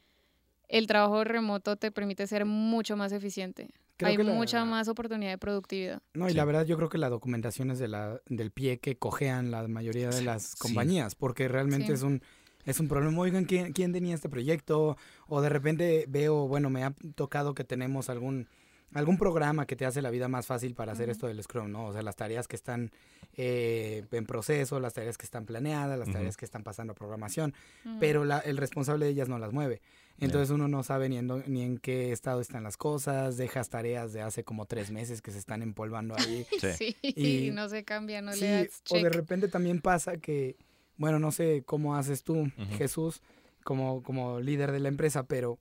[0.69, 3.69] el trabajo remoto te permite ser mucho más eficiente.
[3.97, 6.01] Creo Hay que la- mucha más oportunidad de productividad.
[6.15, 6.37] No, y Sí.
[6.37, 9.67] la verdad yo creo que la documentación es de la, del pie que cojean la
[9.69, 10.55] mayoría de las Sí.
[10.59, 11.93] compañías, porque realmente Sí.
[11.93, 12.23] es un
[12.65, 13.19] es un problema.
[13.21, 14.97] Oigan, ¿quién, ¿quién tenía este proyecto?
[15.29, 18.49] O de repente veo, bueno, me ha tocado que tenemos algún
[18.93, 21.87] algún programa que te hace la vida más fácil para hacer esto del Scrum, ¿no?
[21.87, 22.93] O sea, las tareas que están
[23.37, 27.55] eh, en proceso, las tareas que están planeadas, las tareas que están pasando a programación,
[27.85, 27.97] Ujú.
[27.99, 29.81] pero la- el responsable de ellas no las mueve.
[30.21, 34.13] Entonces uno no sabe ni en, ni en qué estado están las cosas, dejas tareas
[34.13, 36.47] de hace como tres meses que se están empolvando ahí.
[36.61, 36.73] Sí.
[36.79, 36.97] Sí,
[37.49, 40.55] Y- no se cambia, no sí, le das o de repente también pasa que,
[40.97, 42.51] bueno, no sé cómo haces tú.
[42.79, 43.23] Jesús,
[43.65, 45.59] como, como líder de la empresa, pero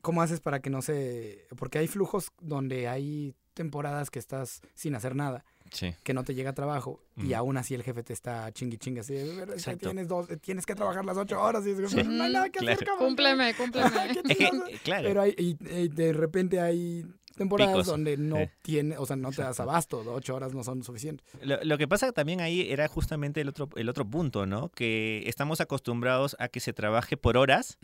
[0.00, 1.46] ¿cómo haces para que no se...
[1.56, 5.94] Porque hay flujos donde hay temporadas que estás sin hacer nada, Sí.
[6.04, 9.14] que no te llega trabajo y aún así el jefe te está chingui chingue así,
[9.14, 9.88] de, "Pero es que Exacto.
[9.88, 12.02] tienes, dos, tienes que trabajar las ocho horas y es como, Sí.
[12.02, 12.92] no hay nada que hacer, Claro.
[12.92, 13.08] cabrón".
[13.08, 13.90] Cúmpleme, cúmpleme.
[14.84, 15.08] Claro.
[15.08, 17.86] Pero hay, y, y de repente hay temporadas Picos.
[17.86, 18.48] donde no Sí.
[18.62, 21.26] tiene, o sea, no te das abasto, ocho horas no son suficientes.
[21.42, 24.68] Lo, lo que pasa también ahí era justamente el otro, el otro punto, ¿no?
[24.70, 27.78] Que estamos acostumbrados a que se trabaje por horas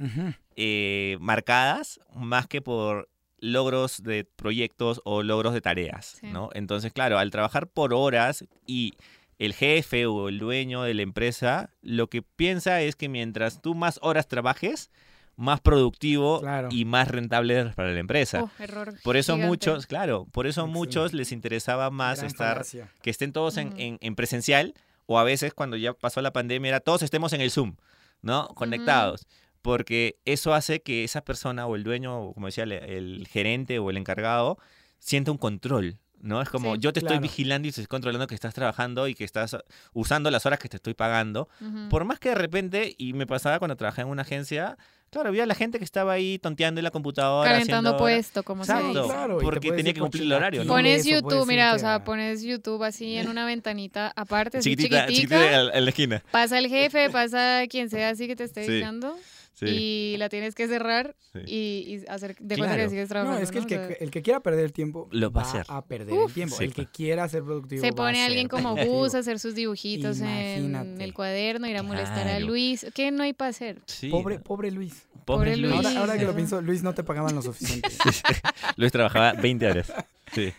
[0.57, 3.09] eh, marcadas más que por
[3.41, 6.27] logros de proyectos o logros de tareas, Sí.
[6.27, 6.51] ¿no?
[6.55, 8.95] Entonces, claro, al trabajar por horas y
[9.39, 13.77] el jefe o el dueño de la empresa lo que piensa es que mientras tú
[13.77, 14.91] más horas trabajes,
[15.39, 16.69] más productivo Claro.
[16.73, 18.43] y más rentable para la empresa.
[18.43, 18.93] Oh, error.
[19.05, 19.49] Por eso gigante.
[19.49, 20.79] muchos, claro, por eso a Excelente.
[20.79, 22.89] muchos les interesaba más Gran estar falacia.
[23.03, 24.75] que estén todos en, en- en presencial
[25.07, 27.77] o a veces cuando ya pasó la pandemia era todos estemos en el Zoom,
[28.21, 28.49] ¿no?
[28.49, 29.27] Conectados.
[29.63, 33.79] Porque eso hace que esa persona o el dueño, o como decía, el, el gerente
[33.79, 34.59] o el encargado,
[34.99, 36.41] sienta un control, ¿no?
[36.43, 39.25] Es como Sí, yo te estoy vigilando y estoy controlando que estás trabajando y que
[39.25, 39.57] estás
[39.93, 41.49] usando las horas que te estoy pagando.
[41.61, 41.89] Ujú.
[41.91, 44.77] Por más que de repente, y me pasaba cuando trabajaba en una agencia,
[45.11, 47.51] claro, había la gente que estaba ahí tonteando en la computadora.
[47.51, 49.03] Calentando puesto, como se dice.
[49.05, 53.17] Claro, porque tenía que cumplir el horario, Pones YouTube, mira, o sea, pones YouTube así
[53.17, 55.37] en una ventanita aparte, así Chiquitita, chiquitica.
[55.37, 56.23] chiquitita en la esquina.
[56.31, 59.17] Pasa el jefe, pasa quien sea así que te esté Sí, vigilando
[59.59, 61.41] Sí, y la tienes que cerrar sí.
[61.47, 62.83] y, y hacer de cuenta Claro.
[62.85, 63.39] que sigues trabajando.
[63.39, 65.43] No, es que el que, O sea, el que quiera perder el tiempo Lo va
[65.43, 65.65] a hacer.
[65.69, 66.29] a perder Uf.
[66.29, 66.57] el tiempo.
[66.57, 66.91] Sí, el que claro.
[66.95, 68.77] quiera ser productivo se va a pone ser alguien como.
[68.77, 72.39] Gus a hacer sus dibujitos en el cuaderno, ir a molestar a.
[72.41, 72.87] Luis.
[72.95, 73.81] ¿Qué no hay para hacer?
[73.87, 74.43] Sí, Pobre, ¿no?
[74.45, 75.07] pobre Luis.
[75.25, 75.75] Pobre pobre Luis.
[75.75, 77.89] Ahora, ahora que lo pienso, Luis no te pagaban lo suficiente.
[78.77, 79.93] Luis trabajaba 20 horas.
[80.33, 80.53] Sí.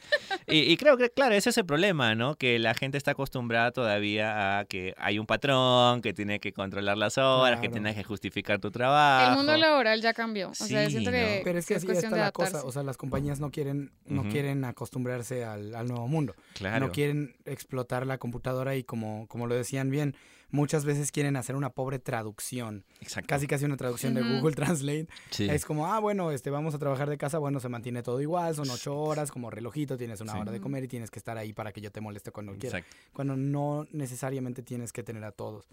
[0.51, 2.35] Y, y creo que, claro, ese es el problema, ¿no?
[2.35, 6.97] Que la gente está acostumbrada todavía a que hay un patrón, que tiene que controlar
[6.97, 9.31] las horas, que tienes que justificar tu trabajo.
[9.31, 10.49] El mundo laboral ya cambió.
[10.49, 11.17] O sea, Sí, siento ¿no?
[11.17, 12.63] que, Pero es que así cuestión está de la cosa.
[12.63, 16.35] O sea, las compañías no quieren, no quieren acostumbrarse al, al nuevo mundo.
[16.53, 16.85] Claro.
[16.85, 20.15] No quieren explotar la computadora y como, como lo decían bien,
[20.51, 22.85] muchas veces quieren hacer una pobre traducción.
[23.01, 23.27] Exacto.
[23.27, 24.21] Casi casi una traducción de.
[24.21, 25.07] Google Translate.
[25.29, 25.47] Sí.
[25.49, 28.55] Es como, ah, bueno, este, vamos a trabajar de casa, bueno, se mantiene todo igual,
[28.55, 30.39] son ocho horas, como relojito, tienes una Sí.
[30.39, 32.81] hora de comer y tienes que estar ahí para que yo te moleste cuando quieras.
[32.81, 32.97] Exacto.
[33.13, 35.67] Cuando no necesariamente tienes que tener a todos.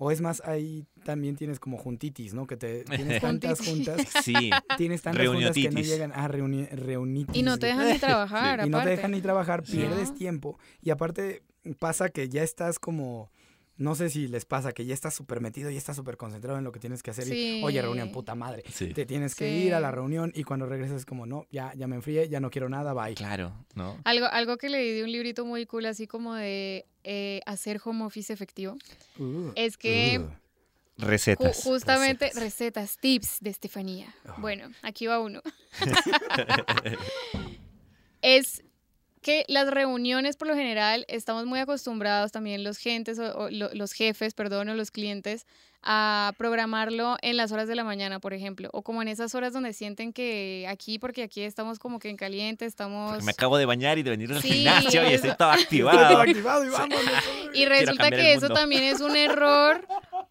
[0.00, 2.46] O es más, ahí también tienes como juntitis, ¿no?
[2.46, 4.50] Que te tienes tantas juntas, Sí.
[4.76, 7.34] tienes tantas juntas que no llegan a reuni reunitis.
[7.34, 10.56] Y no te dejan ni trabajar, y no te dejan ni trabajar, pierdes tiempo.
[10.82, 11.42] Y aparte
[11.80, 13.32] pasa que ya estás como,
[13.78, 16.64] no sé si les pasa, que ya estás súper metido y estás súper concentrado en
[16.64, 17.26] lo que tienes que hacer.
[17.34, 18.14] Y, Oye, reunión, Sí.
[18.14, 18.62] puta madre.
[18.72, 18.92] Sí.
[18.92, 19.66] Te tienes que Sí.
[19.68, 22.40] ir a la reunión y cuando regresas es como, no, ya, ya me enfrié, ya
[22.40, 23.14] no quiero nada, bye.
[23.14, 23.98] Claro, ¿no?
[24.04, 28.04] Algo, algo que leí de un librito muy cool, así como de eh, hacer home
[28.04, 28.76] office efectivo,
[29.18, 30.22] Uh, es que uh.
[30.22, 30.38] ju-
[31.06, 31.62] Recetas.
[31.62, 32.42] justamente recetas.
[32.42, 32.98] recetas.
[32.98, 34.12] tips de Estefanía.
[34.38, 35.40] Bueno, aquí va uno.
[38.22, 38.62] es
[39.28, 43.68] que las reuniones por lo general estamos muy acostumbrados también los gentes o, o lo-
[43.74, 45.44] los jefes, perdón, o los clientes
[45.82, 49.52] a programarlo en las horas de la mañana, por ejemplo, o como en esas horas
[49.52, 53.58] donde sienten que aquí porque aquí estamos como que en caliente, estamos Porque me acabo
[53.58, 55.28] de bañar y de venir al Sí, gimnasio y eso.
[55.28, 56.20] estoy todo Estoy todo activado.
[56.22, 57.02] activado y vámonos.
[57.54, 59.86] Y resulta que eso también es un error,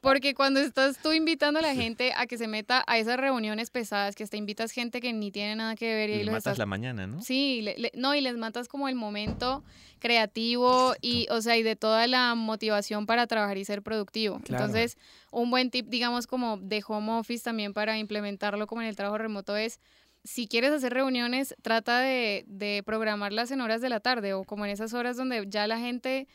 [0.08, 3.70] porque cuando estás tú invitando a la gente a que se meta a esas reuniones
[3.70, 6.58] pesadas, que hasta invitas gente que ni tiene nada que ver y los matas estás...
[6.58, 7.22] la mañana, ¿no?
[7.22, 9.64] Sí, le- le- no, y les matas como el momento
[10.00, 14.40] creativo y, o sea, y de toda la motivación para trabajar y ser productivo.
[14.40, 14.64] Claro.
[14.66, 14.98] Entonces,
[15.32, 19.18] un buen tip, digamos, como de home office también para implementarlo como en el trabajo
[19.18, 19.80] remoto es,
[20.24, 24.66] si quieres hacer reuniones, trata de, de programarlas en horas de la tarde o como
[24.66, 26.28] en esas horas donde ya la gente,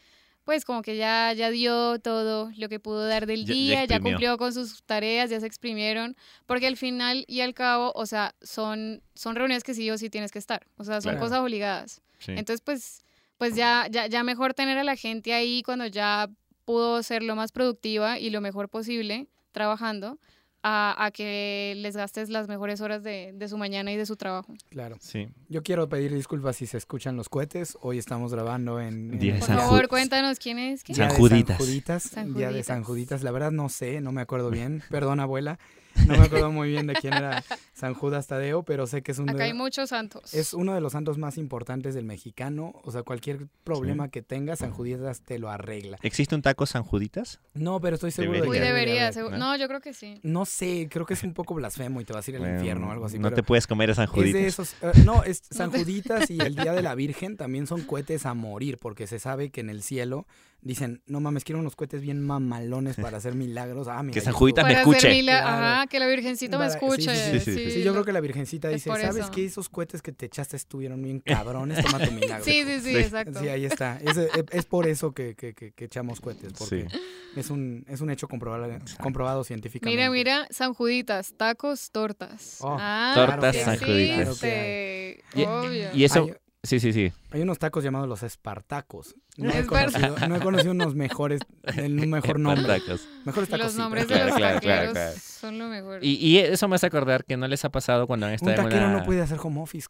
[0.45, 4.01] pues como que ya, ya dio todo lo que pudo dar del Ya- día, ya,
[4.01, 8.35] cumplió con sus tareas, ya se exprimieron, porque al final y al cabo, o sea,
[8.43, 11.25] son, son reuniones que sí o sí tienes que estar, o sea, son Claro.
[11.27, 12.03] cosas obligadas.
[12.19, 12.33] Sí.
[12.33, 13.05] Entonces, pues,
[13.39, 16.29] pues ya, ya, ya mejor tener a la gente ahí cuando ya
[16.65, 20.19] pudo ser lo más productiva y lo mejor posible trabajando,
[20.63, 24.17] a, a que les gastes las mejores horas de, de su mañana y de su
[24.17, 24.55] trabajo.
[24.71, 24.97] Claro.
[25.01, 25.29] Sí.
[25.49, 27.77] Yo quiero pedir disculpas si se escuchan los cohetes.
[27.81, 29.13] Hoy estamos grabando en...
[29.13, 30.85] en Día de Por San favor, cuéntanos quién es.
[30.85, 30.97] ¿Quién?
[30.97, 31.57] Día de Juditas.
[31.57, 32.03] San Juditas.
[32.03, 32.85] San Día de San.
[32.85, 33.23] Juditas.
[33.23, 34.83] La verdad no sé, no me acuerdo bien.
[34.91, 35.59] Perdón, abuela.
[36.07, 39.19] No me acuerdo muy bien de quién era San Judas Tadeo, pero sé que es,
[39.19, 40.35] un Acá de- hay muchos santos.
[40.35, 42.73] es uno de los santos más importantes del mexicano.
[42.85, 45.99] O sea, cualquier problema que tengas, San Juditas te lo arregla.
[46.03, 47.41] ¿Existe un taco San Juditas?
[47.55, 48.75] No, pero estoy seguro de Uy, que Debería.
[48.75, 49.03] debería.
[49.03, 49.15] haber.
[49.15, 49.53] seguro- ¿no?
[49.53, 50.21] No, yo creo que sí.
[50.23, 52.89] No sé, creo que es un poco blasfemo y te vas a ir al infierno
[52.89, 53.19] o algo así.
[53.19, 54.43] No pero te puedes comer a San es de Juditas.
[54.43, 54.75] esos.
[54.83, 58.35] eh, no, es San Juditas y el Día de la Virgen también son cohetes a
[58.35, 60.27] morir, porque se sabe que en el cielo
[60.63, 63.89] dicen, no mames, quiero unos cohetes bien mamalones para hacer milagros.
[63.89, 64.33] Ah, mira, Que San.
[64.33, 65.21] Juditas me escuche.
[65.23, 65.49] Claro.
[65.49, 67.15] Ajá, que la Virgencita me Para- escuche.
[67.15, 67.71] sí, sí, sí.
[67.73, 69.45] Sí, yo creo que la Virgencita dice, ¿sabes qué?
[69.45, 72.45] Esos cohetes que te echaste estuvieron bien cabrones, toma tu milagro.
[72.45, 72.97] Sí, sí, sí, Sí.
[72.97, 73.41] exacto.
[73.41, 73.99] Sí, ahí está.
[74.01, 76.97] Es, es- es por eso que, que- que- que echamos cohetes, porque Sí.
[77.37, 78.69] es, un, es un hecho comprobado,
[79.01, 79.97] comprobado científicamente.
[79.97, 82.59] Mira, mira, San Juditas, tacos, tortas.
[82.61, 84.17] Oh, ah, Tortas San Juditas.
[84.17, 85.89] Claro que existe, Y- obvio.
[85.95, 87.13] Y eso, Hay, sí, sí, sí.
[87.31, 89.15] hay unos tacos llamados los espartacos.
[89.37, 92.81] No he, conocido, no he conocido unos mejores, el un mejor nombre.
[93.25, 93.65] Mejores tacos.
[93.67, 95.13] Los sí, nombres de los Claro, claro, claro.
[95.19, 95.99] son lo mejor.
[96.05, 98.53] Y, y eso me hace acordar que no les ha pasado cuando han Un estado
[98.53, 98.99] en taquero una...
[98.99, 99.89] no puede hacer home office.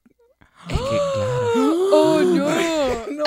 [0.68, 1.74] Es que, claro.
[1.92, 2.46] ¡Oh, no!
[3.12, 3.24] No.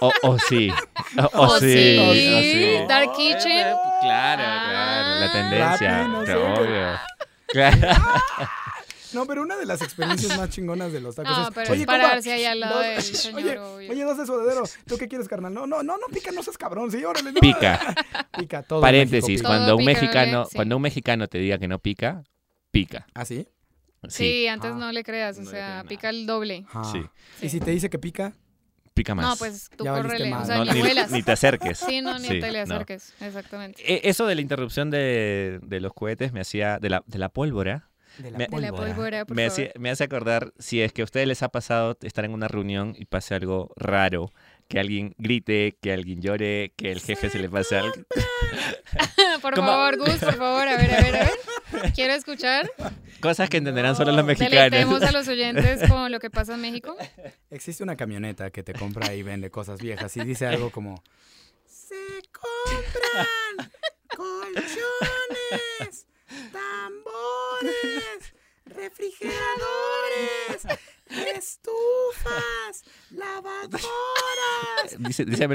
[0.00, 0.70] O, o sí.
[1.18, 1.66] O, o O sí.
[1.72, 1.98] sí.
[1.98, 2.86] o sí.
[2.88, 3.66] Dark Kitchen.
[4.00, 4.66] Claro, Ah.
[4.70, 5.20] claro.
[5.20, 5.98] La tendencia.
[5.98, 6.34] Rappi, no sé.
[6.34, 6.98] obvio.
[7.48, 7.76] Claro.
[9.12, 12.46] No, pero una de las experiencias más chingonas de los tacos No, es, pero oye,
[12.46, 13.90] al lado del señor, oye, obvio.
[13.92, 14.62] oye, dos de sudadero.
[14.86, 15.52] ¿Tú qué quieres, carnal?
[15.54, 17.32] No, no, no, no pica, no seas cabrón, sí, órale.
[17.32, 17.40] no.
[17.40, 17.94] Pica.
[18.38, 18.80] Pica todo.
[18.80, 19.28] Paréntesis.
[19.28, 19.48] México pica.
[19.48, 20.00] Cuando un pica, ¿no?
[20.00, 20.56] mexicano, Sí.
[20.56, 22.22] cuando un mexicano te diga que no pica,
[22.70, 23.06] pica.
[23.14, 23.46] ¿Ah, sí?
[24.04, 24.46] Sí, Sí.
[24.48, 24.76] antes Ah.
[24.78, 26.64] no le creas, o No sea, pica el doble.
[26.72, 26.88] Ah.
[26.92, 27.02] Sí.
[27.44, 28.32] Y si te dice que pica,
[28.94, 29.26] Pica más.
[29.26, 31.78] No, pues tú córrele, o sea, No, ni, ni, te acerques.
[31.78, 32.74] Sí, no, ni Sí, te le no.
[32.74, 33.80] acerques, exactamente.
[33.86, 37.28] E- Eso de la interrupción de, de los cohetes me hacía, de la, de la
[37.28, 39.24] pólvora, de la Me- De la pólvora.
[39.24, 39.52] por me, favor.
[39.52, 42.48] hacía- me hace acordar si es que a ustedes les ha pasado estar en una
[42.48, 44.30] reunión y pase algo raro,
[44.68, 47.94] que alguien grite, que alguien llore, que el jefe se le pase algo.
[49.42, 49.66] por ¿Cómo?
[49.68, 51.92] favor, Gus, por favor, a ver, a ver, a ver.
[51.94, 52.70] Quiero escuchar.
[53.20, 55.12] Cosas que entenderán solo los Deleitemos a mexicanos.
[55.12, 56.96] los oyentes con lo que pasa en México.
[57.50, 61.02] Existe una camioneta que te compra y vende cosas viejas y dice algo como...
[61.66, 61.94] Se
[62.32, 63.70] compran
[64.16, 66.06] colchones,
[66.52, 68.34] tambores,
[68.66, 70.66] refrigeradores,
[71.36, 72.84] estufas,
[74.98, 75.46] dice, dice.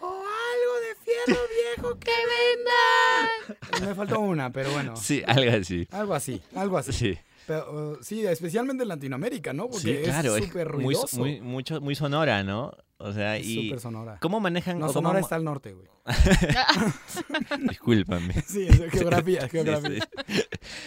[0.00, 3.86] ¡O algo de fierro viejo que venda!
[3.86, 4.96] Me faltó una, pero bueno.
[4.96, 5.88] Sí, algo así.
[5.90, 6.92] Algo así, algo así.
[6.92, 9.68] Sí, Pero, uh, sí, especialmente en Latinoamérica, ¿no?
[9.70, 10.36] Porque sí claro.
[10.36, 11.18] es súper muy, ruidoso.
[11.18, 12.76] muy, mucho, muy sonora, ¿no?
[12.98, 13.64] O sea, Es y...
[13.66, 14.18] súper sonora.
[14.20, 14.78] ¿Cómo manejan?
[14.78, 15.88] No, cómo Sonora está al norte, güey.
[17.68, 18.34] Discúlpame.
[18.46, 20.00] Sí, es geografía, Sí, geografía.
[20.26, 20.42] sí.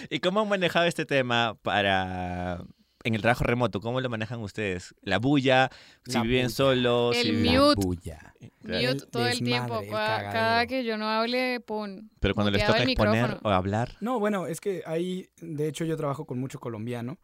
[0.09, 2.63] ¿Y cómo han manejado este tema para
[3.03, 3.79] en el trabajo remoto?
[3.81, 4.95] ¿Cómo lo manejan ustedes?
[5.01, 5.69] La bulla,
[6.05, 6.55] si La viven bulla.
[6.55, 7.49] solos, El si mute.
[7.49, 8.33] viven- bulla.
[8.63, 8.93] Claro.
[8.93, 9.79] Mute todo el tiempo.
[9.81, 12.09] desmadre, el Cada, que yo no hable, pon.
[12.19, 13.39] Pero cuando les toca exponer micrófono.
[13.43, 13.95] o hablar.
[14.01, 17.17] No, bueno, es que ahí, de hecho, yo trabajo con mucho colombiano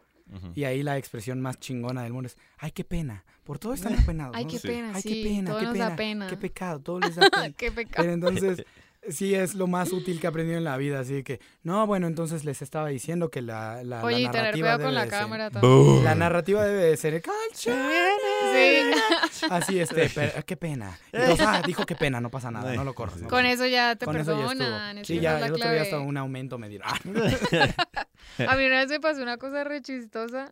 [0.55, 3.97] y ahí la expresión más chingona del mundo es, ay, qué pena, por todo están
[3.99, 4.35] apenados.
[4.37, 4.67] Ay, qué Sí.
[4.67, 5.09] pena, Ay, sí.
[5.23, 6.27] qué pena, todo qué nos pena, da pena.
[6.27, 7.51] qué pecado, todo les da pena.
[7.51, 7.95] qué pecado.
[7.97, 8.65] Pero entonces,
[9.09, 12.07] sí es lo más útil que he aprendido en la vida, así que, no, bueno,
[12.07, 15.09] entonces les estaba diciendo que la, la, la Oye, tener narrativa debe con la de
[15.09, 16.03] ser- cámara también.
[16.03, 17.23] La narrativa debe de ser.
[17.53, 17.71] Sí.
[19.49, 20.97] Así, este, pero, qué pena.
[21.13, 23.17] Ah, dijo qué pena, no pasa nada, no lo corras.
[23.17, 24.97] no Con pasa eso ya te Con eso ya perdonan.
[24.97, 25.01] estuvo.
[25.01, 26.87] es Sí, ya el la otro día hasta un aumento me dieron.
[28.47, 30.49] A mí una vez me pasó una cosa re chistosa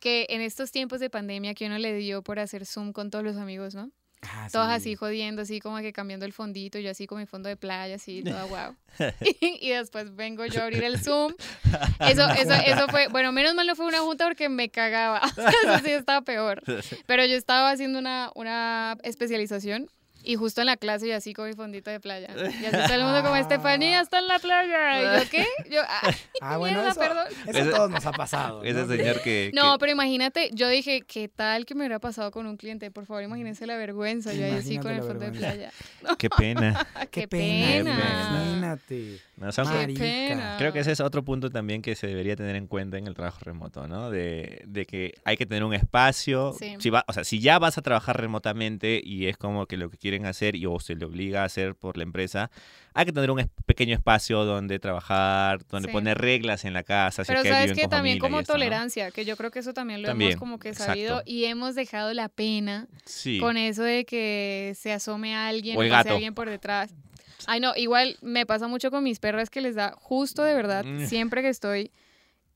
[0.00, 3.24] que en estos tiempos de pandemia que uno le dio por hacer Zoom con todos
[3.24, 3.90] los amigos, ¿no?
[4.22, 4.72] Ah, Todos sí.
[4.74, 7.96] así jodiendo, así como que cambiando el fondito, yo así con mi fondo de playa,
[7.96, 8.74] así, toda guau.
[9.40, 11.34] y después vengo yo a abrir el Zoom.
[12.00, 15.20] Eso, eso, eso fue, bueno, menos mal no fue una junta porque me cagaba.
[15.24, 16.62] eso sí estaba peor.
[17.06, 19.88] Pero yo estaba haciendo una, una especialización
[20.24, 22.28] y justo en la clase yo así con mi fondito de playa.
[22.60, 25.18] Y así todo el mundo como, Estefanía está en la playa.
[25.18, 25.46] Y yo, ¿qué?
[25.70, 27.26] Yo, ah, Ah, bueno, mierda, eso, perdón.
[27.46, 28.64] eso a todos nos ha pasado.
[28.64, 28.88] Ese ¿no?
[28.88, 29.50] señor que...
[29.54, 32.90] No, que- pero imagínate, yo dije, ¿qué tal que me hubiera pasado con un cliente?
[32.90, 34.32] Por favor, imagínense la vergüenza.
[34.32, 35.70] Yo ahí así con el fondo de playa.
[36.18, 36.86] Qué pena.
[37.10, 37.96] ¡Qué, pena.
[37.96, 38.30] pena!
[38.30, 39.18] Imagínate.
[39.42, 40.00] No, son- Qué Marica.
[40.00, 40.54] pena.
[40.58, 43.14] Creo que ese es otro punto también que se debería tener en cuenta en el
[43.14, 44.10] trabajo remoto, ¿no?
[44.10, 46.54] De, de que hay que tener un espacio.
[46.58, 46.76] Sí.
[46.78, 49.90] Si va, o sea, si ya vas a trabajar remotamente y es como que lo
[49.90, 52.50] que quieren hacer y o se le obliga a hacer por la empresa,
[52.94, 55.92] hay que tener un es- pequeño espacio donde trabajar, donde Sí.
[55.92, 57.24] poner reglas en la casa.
[57.24, 58.58] Si Pero es que sabes que con también como esto, ¿no?
[58.58, 60.92] tolerancia, que yo creo que eso también lo También, hemos como que exacto.
[60.92, 63.38] sabido y hemos dejado la pena Sí.
[63.38, 66.10] con eso de que se asome a alguien O el gato.
[66.14, 66.94] alguien por detrás.
[67.46, 70.84] Ay, no, igual me pasa mucho con mis perras que les da justo de verdad,
[70.84, 71.06] Mm.
[71.06, 71.90] siempre que estoy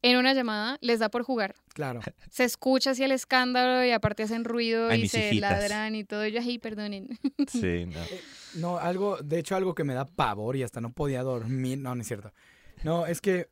[0.03, 1.55] en una llamada, les da por jugar.
[1.75, 2.01] Claro.
[2.31, 5.51] Se escucha así el escándalo y aparte hacen ruido Ay, y se hijitas.
[5.59, 6.25] ladran y todo.
[6.27, 7.18] Y yo, ay, perdonen.
[7.49, 8.01] Sí, no.
[8.55, 11.79] No, algo, de hecho, algo que me da pavor y hasta no podía dormir.
[11.79, 12.33] No, no es cierto.
[12.85, 13.49] No, es que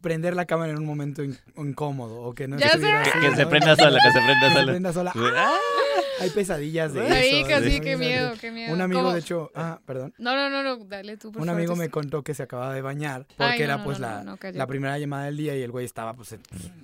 [0.00, 3.10] prender la cámara en un momento in- incómodo o que no Ya estuviera sé.
[3.10, 4.72] así, Que se prenda sola, que se prenda Que se sola.
[4.72, 5.12] prenda sola.
[5.14, 5.58] ¡Ah!
[6.20, 7.48] Hay pesadillas de Ay, eso.
[7.48, 7.84] casi, ¿no?
[7.84, 8.72] qué miedo, qué miedo.
[8.72, 9.12] Un amigo, ¿Cómo?
[9.12, 10.14] de hecho, ah, perdón.
[10.18, 12.72] No, no, no, no, dale tú, por Un favor, amigo me contó que se acababa
[12.74, 15.56] de bañar porque Ay, no, era no, pues no, la, la primera llamada del día
[15.56, 16.38] y el güey estaba pues eh,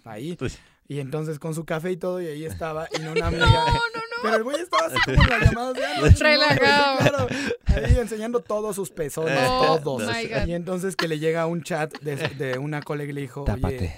[0.05, 0.37] ahí.
[0.37, 3.47] Pues- Y entonces con su café y todo y ahí estaba y no una amiga.
[3.47, 3.83] no, no, no.
[4.23, 6.19] Pero el güey estaba así como las llamadas de anoche, ¿no?
[6.21, 6.99] Relajado.
[6.99, 7.27] Claro,
[7.67, 10.03] ahí enseñando todos sus pezones, Oh, todos.
[10.15, 10.47] my God.
[10.47, 13.93] Y entonces que le llega un chat de, de una colega y le dijo, oye,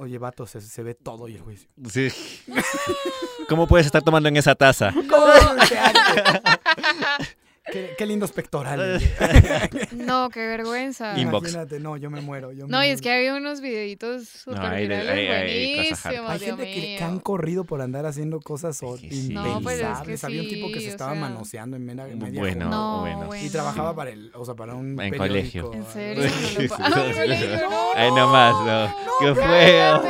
[0.00, 1.58] oye, vato, se, se ve todo y el güey.
[1.90, 2.08] Sí.
[3.48, 4.92] ¿Cómo puedes estar tomando en esa taza?
[5.08, 5.26] ¿Cómo?
[7.72, 9.02] qué, qué lindos pectorales.
[9.92, 11.18] No, qué vergüenza.
[11.18, 11.48] Inbox.
[11.50, 12.52] Imagínate, no, yo me muero.
[12.52, 16.02] Yo me No, y es que había unos videitos súper hay virales, hay- hay cosas
[16.04, 16.98] buenísimos, Hay Dios gente que, mío.
[16.98, 19.32] que han corrido por andar haciendo cosas o- Es que sí.
[19.32, 20.26] No, pues es que.
[20.26, 21.20] Había un tipo que se estaba sea.
[21.20, 22.68] manoseando en media, media Bueno.
[22.68, 23.28] No, bueno.
[23.36, 25.70] Y trabajaba para el, o sea, para un En periódico.
[25.70, 25.72] colegio.
[25.74, 26.24] ¿En serio?
[26.68, 28.16] No Ay, no.
[28.16, 28.94] No más, no.
[29.20, 30.02] ¡Qué feo!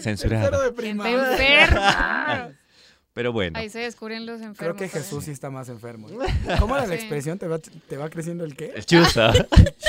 [0.00, 0.42] Censurado.
[0.50, 2.56] Tercero de primaria.
[3.12, 3.58] Pero bueno.
[3.58, 4.58] Ahí se descubren los enfermos.
[4.58, 4.88] Creo que.
[4.88, 6.08] Jesús sí está más enfermo.
[6.60, 7.00] ¿Cómo era la Sí.
[7.00, 7.38] expresión?
[7.38, 8.72] ¿Te va, ¿Te va creciendo el qué?
[8.76, 9.32] El chuzo.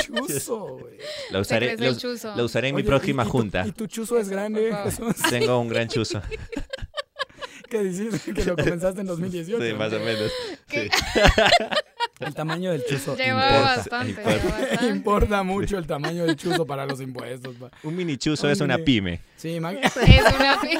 [0.06, 0.96] Chuzo, güey.
[1.30, 2.34] Lo Se usaré, lo, el chuzo.
[2.36, 3.66] lo usaré en mi Oye, próxima ¿y- y tu- junta.
[3.66, 4.74] ¿Y tu chuzo es grande.
[4.84, 5.14] Jesús?
[5.30, 6.20] Tengo un gran chuzo.
[7.70, 8.22] ¿Qué dices?
[8.22, 9.64] Que lo comenzaste en 2018.
[9.64, 10.30] Sí, más o menos.
[10.68, 10.88] Sí.
[12.20, 13.76] El tamaño del chuzo Lleva importa.
[13.76, 14.30] bastante, Importa.
[14.42, 14.86] lleva bastante.
[14.86, 17.56] Importa mucho el tamaño del chuzo para los impuestos.
[17.56, 17.70] pa.
[17.82, 19.20] Un mini chuzo es una pyme.
[19.36, 20.78] Sí, ma- Es una pi-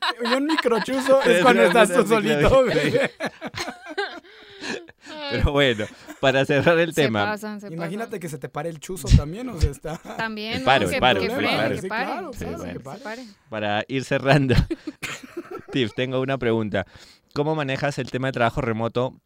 [0.24, 2.92] y un microchuzo Es cuando estás tú solito, güey.
[5.30, 5.86] Pero bueno,
[6.20, 7.24] para cerrar el Se tema.
[7.24, 8.20] pasan, se Imagínate pasan.
[8.20, 9.98] que se te pare el chuzo también, o sea, está...
[9.98, 11.74] También, paro, que, el paro, que el frene, paro.
[11.74, 12.04] que Sí, pare.
[12.06, 12.72] claro, Sí, claro, bueno.
[12.72, 13.00] que Se pare.
[13.02, 13.22] pare.
[13.48, 14.54] Para ir cerrando.
[15.72, 16.86] Tips, tengo una pregunta.
[17.34, 19.20] ¿Cómo manejas el tema de trabajo remoto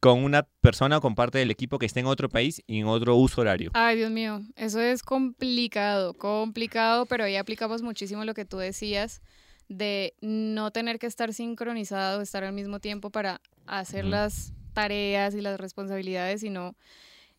[0.00, 2.86] con una persona o con parte del equipo que esté en otro país y en
[2.86, 3.70] otro uso horario?
[3.74, 9.22] Ay, Dios mío, eso es complicado, complicado, pero ahí aplicamos muchísimo lo que tú decías
[9.70, 15.40] de no tener que estar sincronizado, estar al mismo tiempo para hacer las tareas y
[15.40, 16.74] las responsabilidades, sino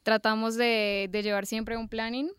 [0.01, 2.31] tratamos de, de llevar siempre un planning.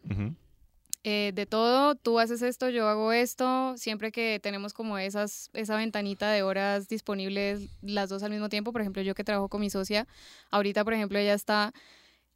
[1.05, 5.77] Eh, de todo, tú haces esto, yo hago esto, siempre que tenemos como esas, esa
[5.77, 9.61] ventanita de horas disponibles las dos al mismo tiempo, por ejemplo, yo que trabajo con
[9.61, 10.07] mi socia,
[10.53, 11.75] ahorita, por ejemplo, ella está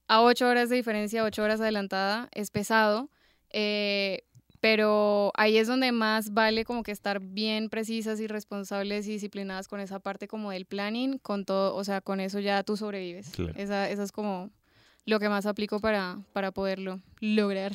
[0.08, 3.08] a ocho horas de diferencia, ocho horas adelantada, es pesado,
[3.50, 4.24] eh,
[4.66, 9.68] pero ahí es donde más vale como que estar bien precisas y responsables y disciplinadas
[9.68, 13.28] con esa parte como del planning, con todo, o sea, con eso ya tú sobrevives.
[13.30, 13.52] Claro.
[13.54, 14.50] Esa, esa es como
[15.04, 17.74] lo que más aplico para, para poderlo lograr.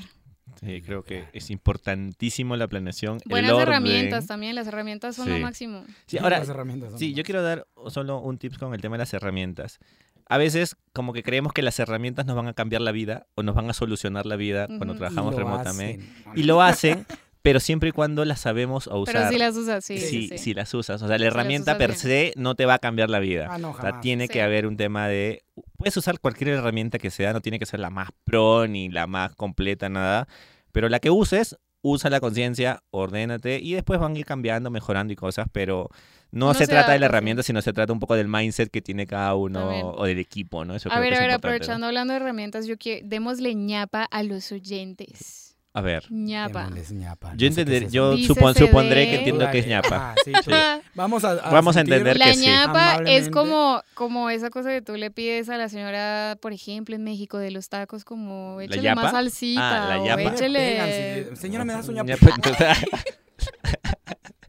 [0.60, 3.20] Sí, creo que es importantísimo la planeación.
[3.24, 3.70] el Buenas orden.
[3.70, 5.86] herramientas también, las herramientas son lo máximo.
[6.08, 8.96] Sí, ahora, Las herramientas son sí, yo quiero dar solo un tips con el tema
[8.96, 9.80] de las herramientas.
[10.28, 13.43] A veces como que creemos que las herramientas nos van a cambiar la vida o
[13.43, 16.03] nos van a solucionar la vida cuando trabajamos Y remotamente.
[16.26, 16.34] hacen.
[16.39, 17.05] Y lo hacen,
[17.41, 19.15] pero siempre y cuando las sabemos a usar.
[19.15, 19.97] Pero si las usas, sí.
[19.97, 20.53] sí, sí, sí, sí.
[20.53, 21.01] las usas.
[21.01, 21.99] O sea, la herramienta per bien.
[21.99, 23.47] se no te va a cambiar la vida.
[23.49, 24.01] Ah, no, O sea, jamás.
[24.01, 24.34] tiene Sí.
[24.34, 25.43] que haber un tema de...
[25.78, 29.07] Puedes usar cualquier herramienta que sea, no tiene que ser la más pro ni la
[29.07, 30.28] más completa, nada.
[30.72, 35.11] Pero la que uses, usa la conciencia, ordénate y después van a ir cambiando, mejorando
[35.11, 35.89] y cosas, pero
[36.32, 38.82] no se se trata de la herramienta, sino se trata un poco del mindset que
[38.82, 39.86] tiene cada uno También.
[39.86, 40.75] o del equipo, ¿no?
[40.75, 43.53] Eso A creo ver, que a es ver, aprovechando hablando de herramientas, yo quiero, démosle
[43.55, 45.47] ñapa a los oyentes.
[45.73, 46.69] A ver, ñapa.
[46.91, 50.11] Ñapa, yo, no sé qué entender, yo supon- supondré que entiendo que es ñapa.
[50.11, 50.51] Ah, sí, tú-
[50.95, 52.45] Vamos a, Vamos a entender La que sí.
[52.45, 56.93] ñapa es como, como esa cosa que tú le pides a la señora, por ejemplo,
[56.93, 59.01] en México, de los tacos, como échele yapa?
[59.03, 60.89] más salsita Ah, la o pegan,
[61.29, 61.36] sí.
[61.38, 62.11] Señora, me da su ñapa.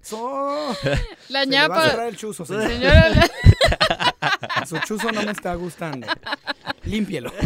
[0.03, 0.77] Ñapa, So-
[1.29, 1.91] La se le va a ñapa...
[1.91, 2.67] cerrar el chuzo, señor.
[2.69, 3.31] Señora, la-
[4.67, 6.07] Su chuzo no me está gustando.
[6.85, 7.33] Límpielo.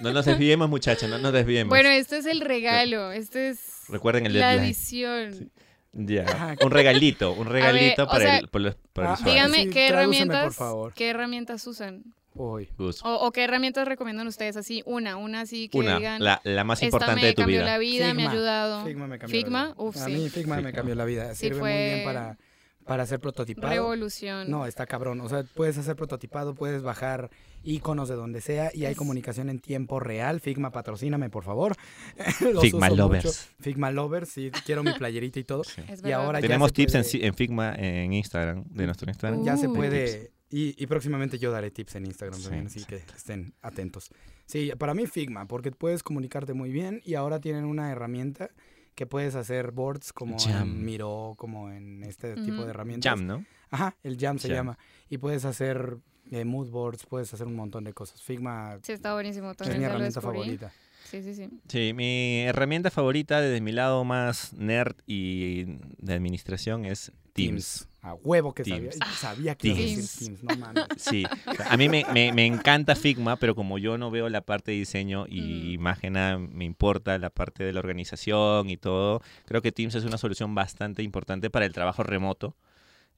[0.00, 1.70] no nos desviemos, muchachos, no nos desviemos.
[1.70, 4.64] Bueno, este es el regalo, este es Recuerden el la deadline.
[4.66, 5.50] edición.
[5.98, 8.76] Ya, un regalito, un regalito para, sea, el, para el
[9.06, 10.92] Ah, Sí, qué herramientas, por favor.
[10.94, 12.02] qué herramientas usan
[12.36, 13.02] Gus.
[13.04, 16.64] o, o qué herramientas recomiendan ustedes así, una, una así que Una, digan la, la
[16.64, 17.66] más importante me de tu cambió vida.
[17.70, 18.32] la vida, me ha Figma.
[18.32, 18.84] ayudado.
[18.84, 19.74] Figma me cambió Figma, la vida.
[19.78, 20.12] uf, A sí.
[20.12, 20.72] mí Figma me Figma.
[20.76, 21.34] cambió la vida.
[21.34, 22.38] Sí, Sirve muy bien para,
[22.84, 23.68] para hacer prototipado.
[23.72, 24.50] Revolución.
[24.50, 25.20] No, está cabrón.
[25.20, 27.30] O sea, puedes hacer prototipado, puedes bajar
[27.64, 30.38] iconos de donde sea y hay Es- comunicación en tiempo real.
[30.40, 31.74] Figma, patrocíname, por favor.
[32.52, 33.24] Los Figma lovers.
[33.24, 33.36] mucho.
[33.60, 35.64] Figma Lovers, sí, quiero mi playerita y todo.
[35.74, 35.82] Sí.
[35.88, 39.44] Es Y ahora Tenemos tips en, puede- si- en Figma en Instagram, de nuestro Instagram.
[39.44, 39.74] Ya se Uh.
[39.74, 40.30] puede.
[40.48, 42.86] Y, y próximamente yo daré tips en Instagram Sí, también, así sí.
[42.86, 44.10] que estén atentos.
[44.46, 48.50] Sí, para mí Figma, porque puedes comunicarte muy bien y ahora tienen una herramienta
[48.94, 50.62] que puedes hacer boards como Jam.
[50.68, 53.10] en Miro, como en este tipo de herramientas.
[53.10, 53.44] Jam, ¿no?
[53.70, 54.56] Ajá, el Jam se Jam.
[54.58, 54.78] llama.
[55.10, 55.98] Y puedes hacer
[56.30, 58.22] eh, mood boards, puedes hacer un montón de cosas.
[58.22, 59.80] Figma Sí, está buenísimo es también.
[59.80, 60.72] mi herramienta favorita.
[61.10, 61.48] Sí, sí, sí.
[61.68, 65.64] Sí, mi herramienta favorita desde mi lado más nerd y
[65.98, 67.88] de administración es Teams.
[68.06, 68.94] A huevo que Teams.
[68.96, 69.14] sabía.
[69.16, 70.44] Sabía que iba a decir Teams.
[70.44, 70.84] No mames.
[70.96, 71.24] Sí,
[71.68, 74.76] a mí me, me- me encanta Figma, pero como yo no veo la parte de
[74.78, 75.80] diseño y Mm.
[75.82, 79.94] más que nada me importa la parte de la organización y todo, creo que Teams
[79.96, 82.54] es una solución bastante importante para el trabajo remoto.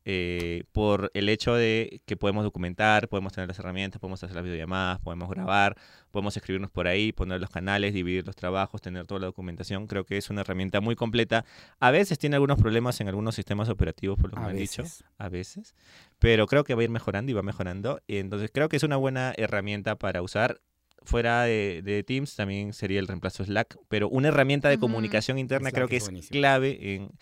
[0.05, 4.45] Eh, por el hecho de que podemos documentar, podemos tener las herramientas, podemos hacer las
[4.45, 5.77] videollamadas, podemos grabar,
[6.11, 9.87] podemos escribirnos por ahí, poner los canales, dividir los trabajos, tener toda la documentación.
[9.87, 11.45] Creo que es una herramienta muy completa.
[11.81, 14.57] A veces tiene algunos problemas en algunos sistemas operativos, por lo que A me han
[14.57, 14.83] dicho
[15.19, 15.75] a veces,
[16.19, 18.01] pero creo que va a ir mejorando y va mejorando.
[18.07, 20.61] Y entonces creo que es una buena herramienta para usar.
[21.03, 25.39] Fuera de, de Teams también sería el reemplazo de Slack, pero una herramienta de comunicación
[25.39, 27.13] interna Slack creo que es es clave en,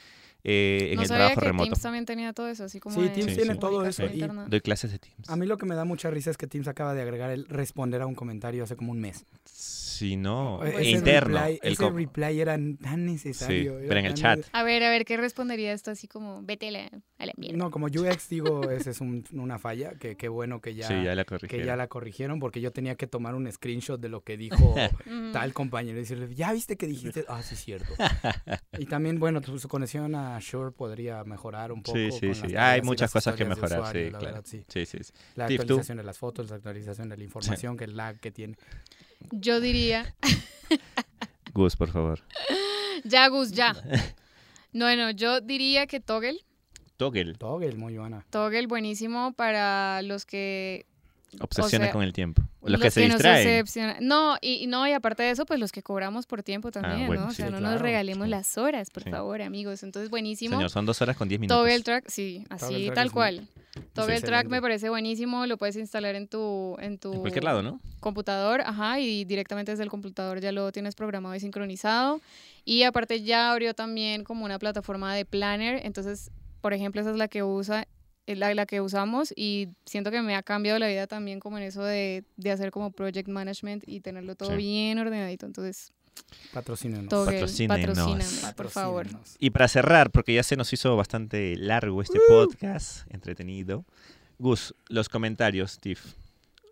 [0.49, 1.64] eh, en no el sabía trabajo que remoto.
[1.70, 3.59] Teams también tenía todo eso, así como Sí, de Teams Sí, tiene sí.
[3.59, 4.05] todo eso.
[4.07, 4.20] Y.
[4.49, 5.28] Doy clases de Teams.
[5.28, 7.47] a mí lo que me da mucha risa es que Teams acaba de agregar el
[7.49, 9.24] responder a un comentario hace como un mes.
[9.44, 9.86] Si
[10.16, 11.38] no, E- Ese interno.
[11.38, 13.78] Reply, el ese reply era tan sí, necesario.
[13.78, 14.40] era pero en el chat.
[14.53, 17.57] A ver, a ver, ¿qué respondería esto así como, vete a la, a la mierda?
[17.59, 21.03] No, como UX digo, esa es un- una falla, que qué bueno que ya, sí,
[21.05, 21.66] ya la que corrigieron.
[21.66, 24.74] ya la corrigieron, porque yo tenía que tomar un screenshot de lo que dijo
[25.32, 27.24] tal compañero y decirle, ¿ya viste que dijiste?
[27.28, 27.94] Ah, sí, cierto.
[28.78, 31.97] y también, bueno, tu- su conexión a Shure podría mejorar un poco.
[31.99, 32.47] Sí, con sí, sí.
[32.49, 34.34] Hay tareas y muchas cosas que mejorar, usuario, sí, la claro.
[34.34, 34.64] verdad, sí.
[34.68, 35.12] Sí, sí, sí.
[35.34, 38.57] La actualización de las fotos, la actualización de la información, que el lag que tiene.
[39.31, 40.14] Yo diría,
[41.53, 42.21] Gus, por favor.
[43.05, 43.75] ya Gus, ya.
[44.73, 46.39] Bueno, yo diría que Toggle,
[46.97, 47.35] Toggle.
[47.35, 48.25] Toggle, muy buena.
[48.31, 50.87] Toggle buenísimo para los que
[51.41, 52.43] Obsesiona sea, con el tiempo.
[52.62, 53.64] Los, que se distraen.
[54.01, 57.03] No, y, y no, y aparte de eso, pues los que cobramos por tiempo también,
[57.05, 57.29] Ah, bueno, ¿no?
[57.29, 58.31] O sea, no claro, nos regalemos sí.
[58.31, 59.11] las horas, por Sí.
[59.11, 59.83] favor, amigos.
[59.83, 60.57] Entonces, buenísimo.
[60.57, 61.59] Señor, son dos horas con diez minutos.
[61.59, 63.49] Toggle Track, sí, así, Toggle Track tal cual.
[63.95, 67.62] Toggle Track me parece buenísimo, lo puedes instalar en tu, en tu En cualquier lado,
[67.62, 67.81] ¿no?
[68.01, 72.20] computador, ajá, y directamente desde el computador ya lo tienes programado y sincronizado.
[72.64, 77.16] Y aparte ya abrió también como una plataforma de planner, entonces, por ejemplo, esa es
[77.16, 77.87] la que usa
[78.27, 81.59] es la, la que usamos y siento que me ha cambiado la vida también como
[81.59, 84.57] en eso de, de hacer como project management y tenerlo todo Sí.
[84.57, 85.47] bien ordenadito.
[85.47, 85.93] Entonces,
[86.53, 87.07] Patrocínenos.
[87.07, 87.99] Patrocínenos.
[87.99, 89.05] patrocíname, por favor.
[89.05, 89.37] Patrocínenos.
[89.39, 93.85] Y para cerrar, porque ya se nos hizo bastante largo este podcast, entretenido.
[94.39, 96.14] Gus, los comentarios, Tiff.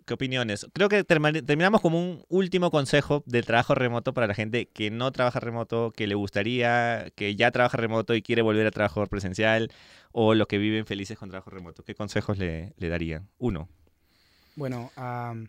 [0.06, 0.66] ¿Qué opiniones?
[0.74, 5.10] Creo que terminamos como un último consejo del trabajo remoto para la gente que no
[5.12, 9.70] trabaja remoto, que le gustaría, que ya trabaja remoto y quiere volver a trabajar presencial,
[10.12, 11.84] o los que viven felices con trabajo remoto.
[11.84, 13.30] ¿Qué consejos le, le darían?
[13.38, 13.68] Uno.
[14.56, 15.48] Bueno, am,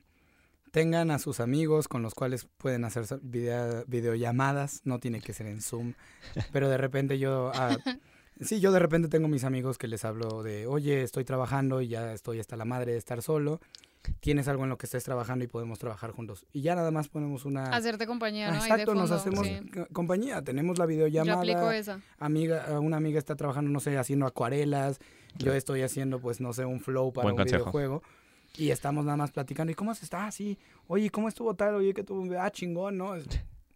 [0.75, 5.47] tengan a sus amigos con los cuales pueden hacer video- videollamadas, no tiene que ser
[5.47, 5.93] en Zoom,
[6.51, 7.77] pero de repente yo, ah,
[8.41, 11.87] sí, yo de repente tengo mis amigos que les hablo de, oye, estoy trabajando y
[11.87, 13.61] ya estoy hasta la madre de estar solo,
[14.19, 16.45] tienes algo en lo que estés trabajando y podemos trabajar juntos.
[16.51, 17.69] Y ya nada más ponemos una...
[17.73, 19.61] Hacerte compañía, exacto, nos hacemos sí.
[19.93, 22.01] compañía, tenemos la Yo aplico videollamada, esa.
[22.19, 24.99] amiga, una amiga está trabajando, no sé, haciendo acuarelas,
[25.37, 27.63] yo estoy haciendo, pues, no sé, un flow para Buen un consejo.
[27.63, 28.03] videojuego.
[28.57, 29.71] Y estamos nada más platicando.
[29.71, 30.25] ¿Y cómo se está?
[30.27, 30.57] Ah, sí.
[30.87, 31.75] Oye, ¿cómo estuvo tal?
[31.75, 32.25] Oye, que tuvo...
[32.39, 33.15] Ah, chingón, ¿no?
[33.15, 33.27] Es-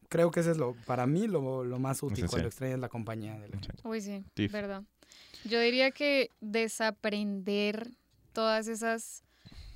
[0.08, 2.30] Creo que ese es lo, para mí, lo, lo más útil Esencial.
[2.32, 3.38] cuando extrañas la compañía.
[3.40, 4.52] de la- Uy, sí, Tiff.
[4.52, 4.82] verdad.
[5.46, 7.92] Yo diría que desaprender
[8.34, 9.24] todas esas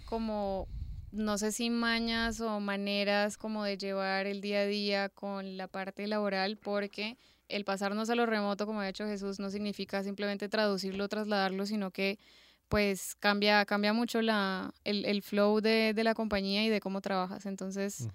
[0.05, 0.67] como,
[1.11, 5.67] no sé si mañas o maneras como de llevar el día a día con la
[5.67, 10.49] parte laboral, porque el pasarnos a lo remoto, como ha hecho Jesús, no significa simplemente
[10.49, 12.17] traducirlo, trasladarlo, sino que
[12.73, 17.01] pues cambia, cambia mucho la, el, el flow de, de la compañía y de cómo
[17.01, 17.45] trabajas.
[17.45, 18.07] Entonces,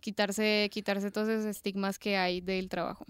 [0.00, 3.04] quitarse, quitarse todos esos estigmas que hay del trabajo.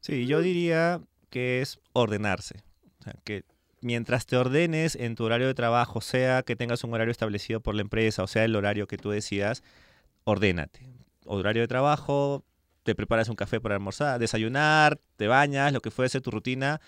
[0.00, 2.64] Sí, yo diría que es ordenarse.
[2.98, 3.44] O sea, que
[3.82, 7.74] mientras te ordenes en tu horario de trabajo, sea que tengas un horario establecido por
[7.74, 9.62] la empresa o sea el horario que tú decidas,
[10.24, 10.80] ordénate.
[11.26, 12.42] Horario de trabajo,
[12.84, 16.80] te preparas un café para almorzar, desayunar, te bañas, lo que fuese tu rutina,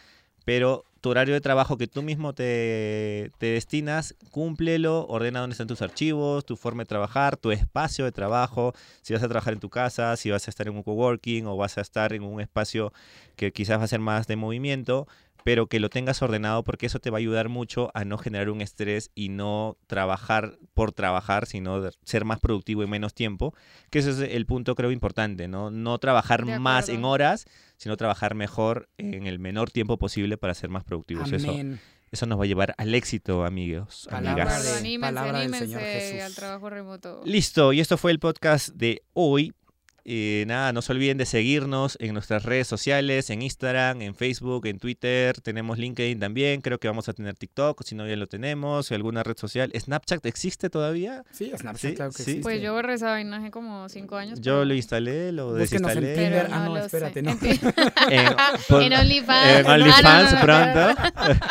[0.45, 5.67] pero tu horario de trabajo que tú mismo te, te destinas, cúmplelo, ordena dónde están
[5.67, 9.61] tus archivos, tu forma de trabajar, tu espacio de trabajo, si vas a trabajar en
[9.61, 12.41] tu casa, si vas a estar en un coworking o vas a estar en un
[12.41, 12.93] espacio
[13.37, 15.07] que quizás va a ser más de movimiento,
[15.45, 18.51] pero que lo tengas ordenado porque eso te va a ayudar mucho a no generar
[18.51, 23.55] un estrés y no trabajar por trabajar, sino ser más productivo en menos tiempo,
[23.91, 25.71] que ese es el punto creo importante, ¿no?
[25.71, 27.47] No trabajar más en horas,
[27.81, 31.33] sino trabajar mejor en el menor tiempo posible para ser más productivos.
[31.33, 31.81] Eso, Amén.
[32.13, 34.65] eso nos va a llevar al éxito, amigos, Palabra amigas.
[34.65, 36.21] De- anímense, palabra del anímense Señor Jesús.
[36.21, 37.23] al trabajo remoto.
[37.25, 39.55] Listo, y esto fue el podcast de hoy.
[40.13, 44.67] Eh, nada, no se olviden de seguirnos en nuestras redes sociales, en Instagram, en Facebook,
[44.67, 45.41] en Twitter.
[45.41, 46.63] Tenemos LinkedIn también.
[46.63, 48.91] Creo que vamos a tener TikTok, si no ya lo tenemos.
[48.91, 49.71] alguna red social.
[49.79, 51.23] ¿Snapchat existe todavía?
[51.31, 52.23] Sí, Snapchat, Sí, claro que sí.
[52.23, 52.43] existe.
[52.43, 54.41] Pues yo borré esa vaina hace como cinco años.
[54.41, 56.15] Yo pero- lo instalé, lo Búsquenos en desinstalé.
[56.25, 56.49] Tinder.
[56.51, 57.31] Ah, no, espérate, no.
[58.11, 59.47] En, OnlyFans.
[59.61, 61.47] en Ah, no, OnlyFans no, pronto.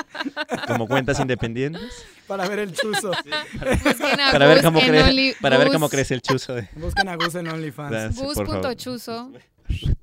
[0.68, 1.82] Como cuentas independientes.
[2.28, 3.12] Para ver el chuzo.
[4.32, 6.54] Para ver cómo, crece, para ver cómo crece el chuzo.
[6.54, 8.16] de- Busquen a Gus en OnlyFans.
[8.16, 8.22] Sí,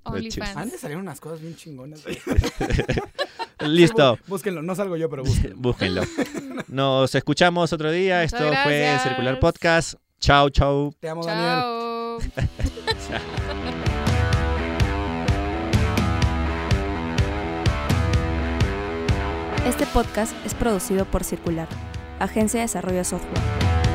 [0.05, 0.73] Han OnlyFans.
[0.73, 2.03] de salir unas cosas bien chingonas.
[3.61, 4.19] Listo.
[4.27, 5.57] Búsquenlo, no salgo yo, pero búsquenlo.
[5.57, 6.03] Búsquenlo.
[6.69, 8.23] Nos escuchamos otro día.
[8.23, 8.99] Muchas Esto fue.
[9.03, 9.95] Circular Podcast.
[10.21, 10.95] Chao, chao.
[11.01, 12.31] Te amo, Daniel.
[19.67, 21.69] Este podcast es producido por Circular,
[22.21, 23.86] Agencia de Desarrollo de Software.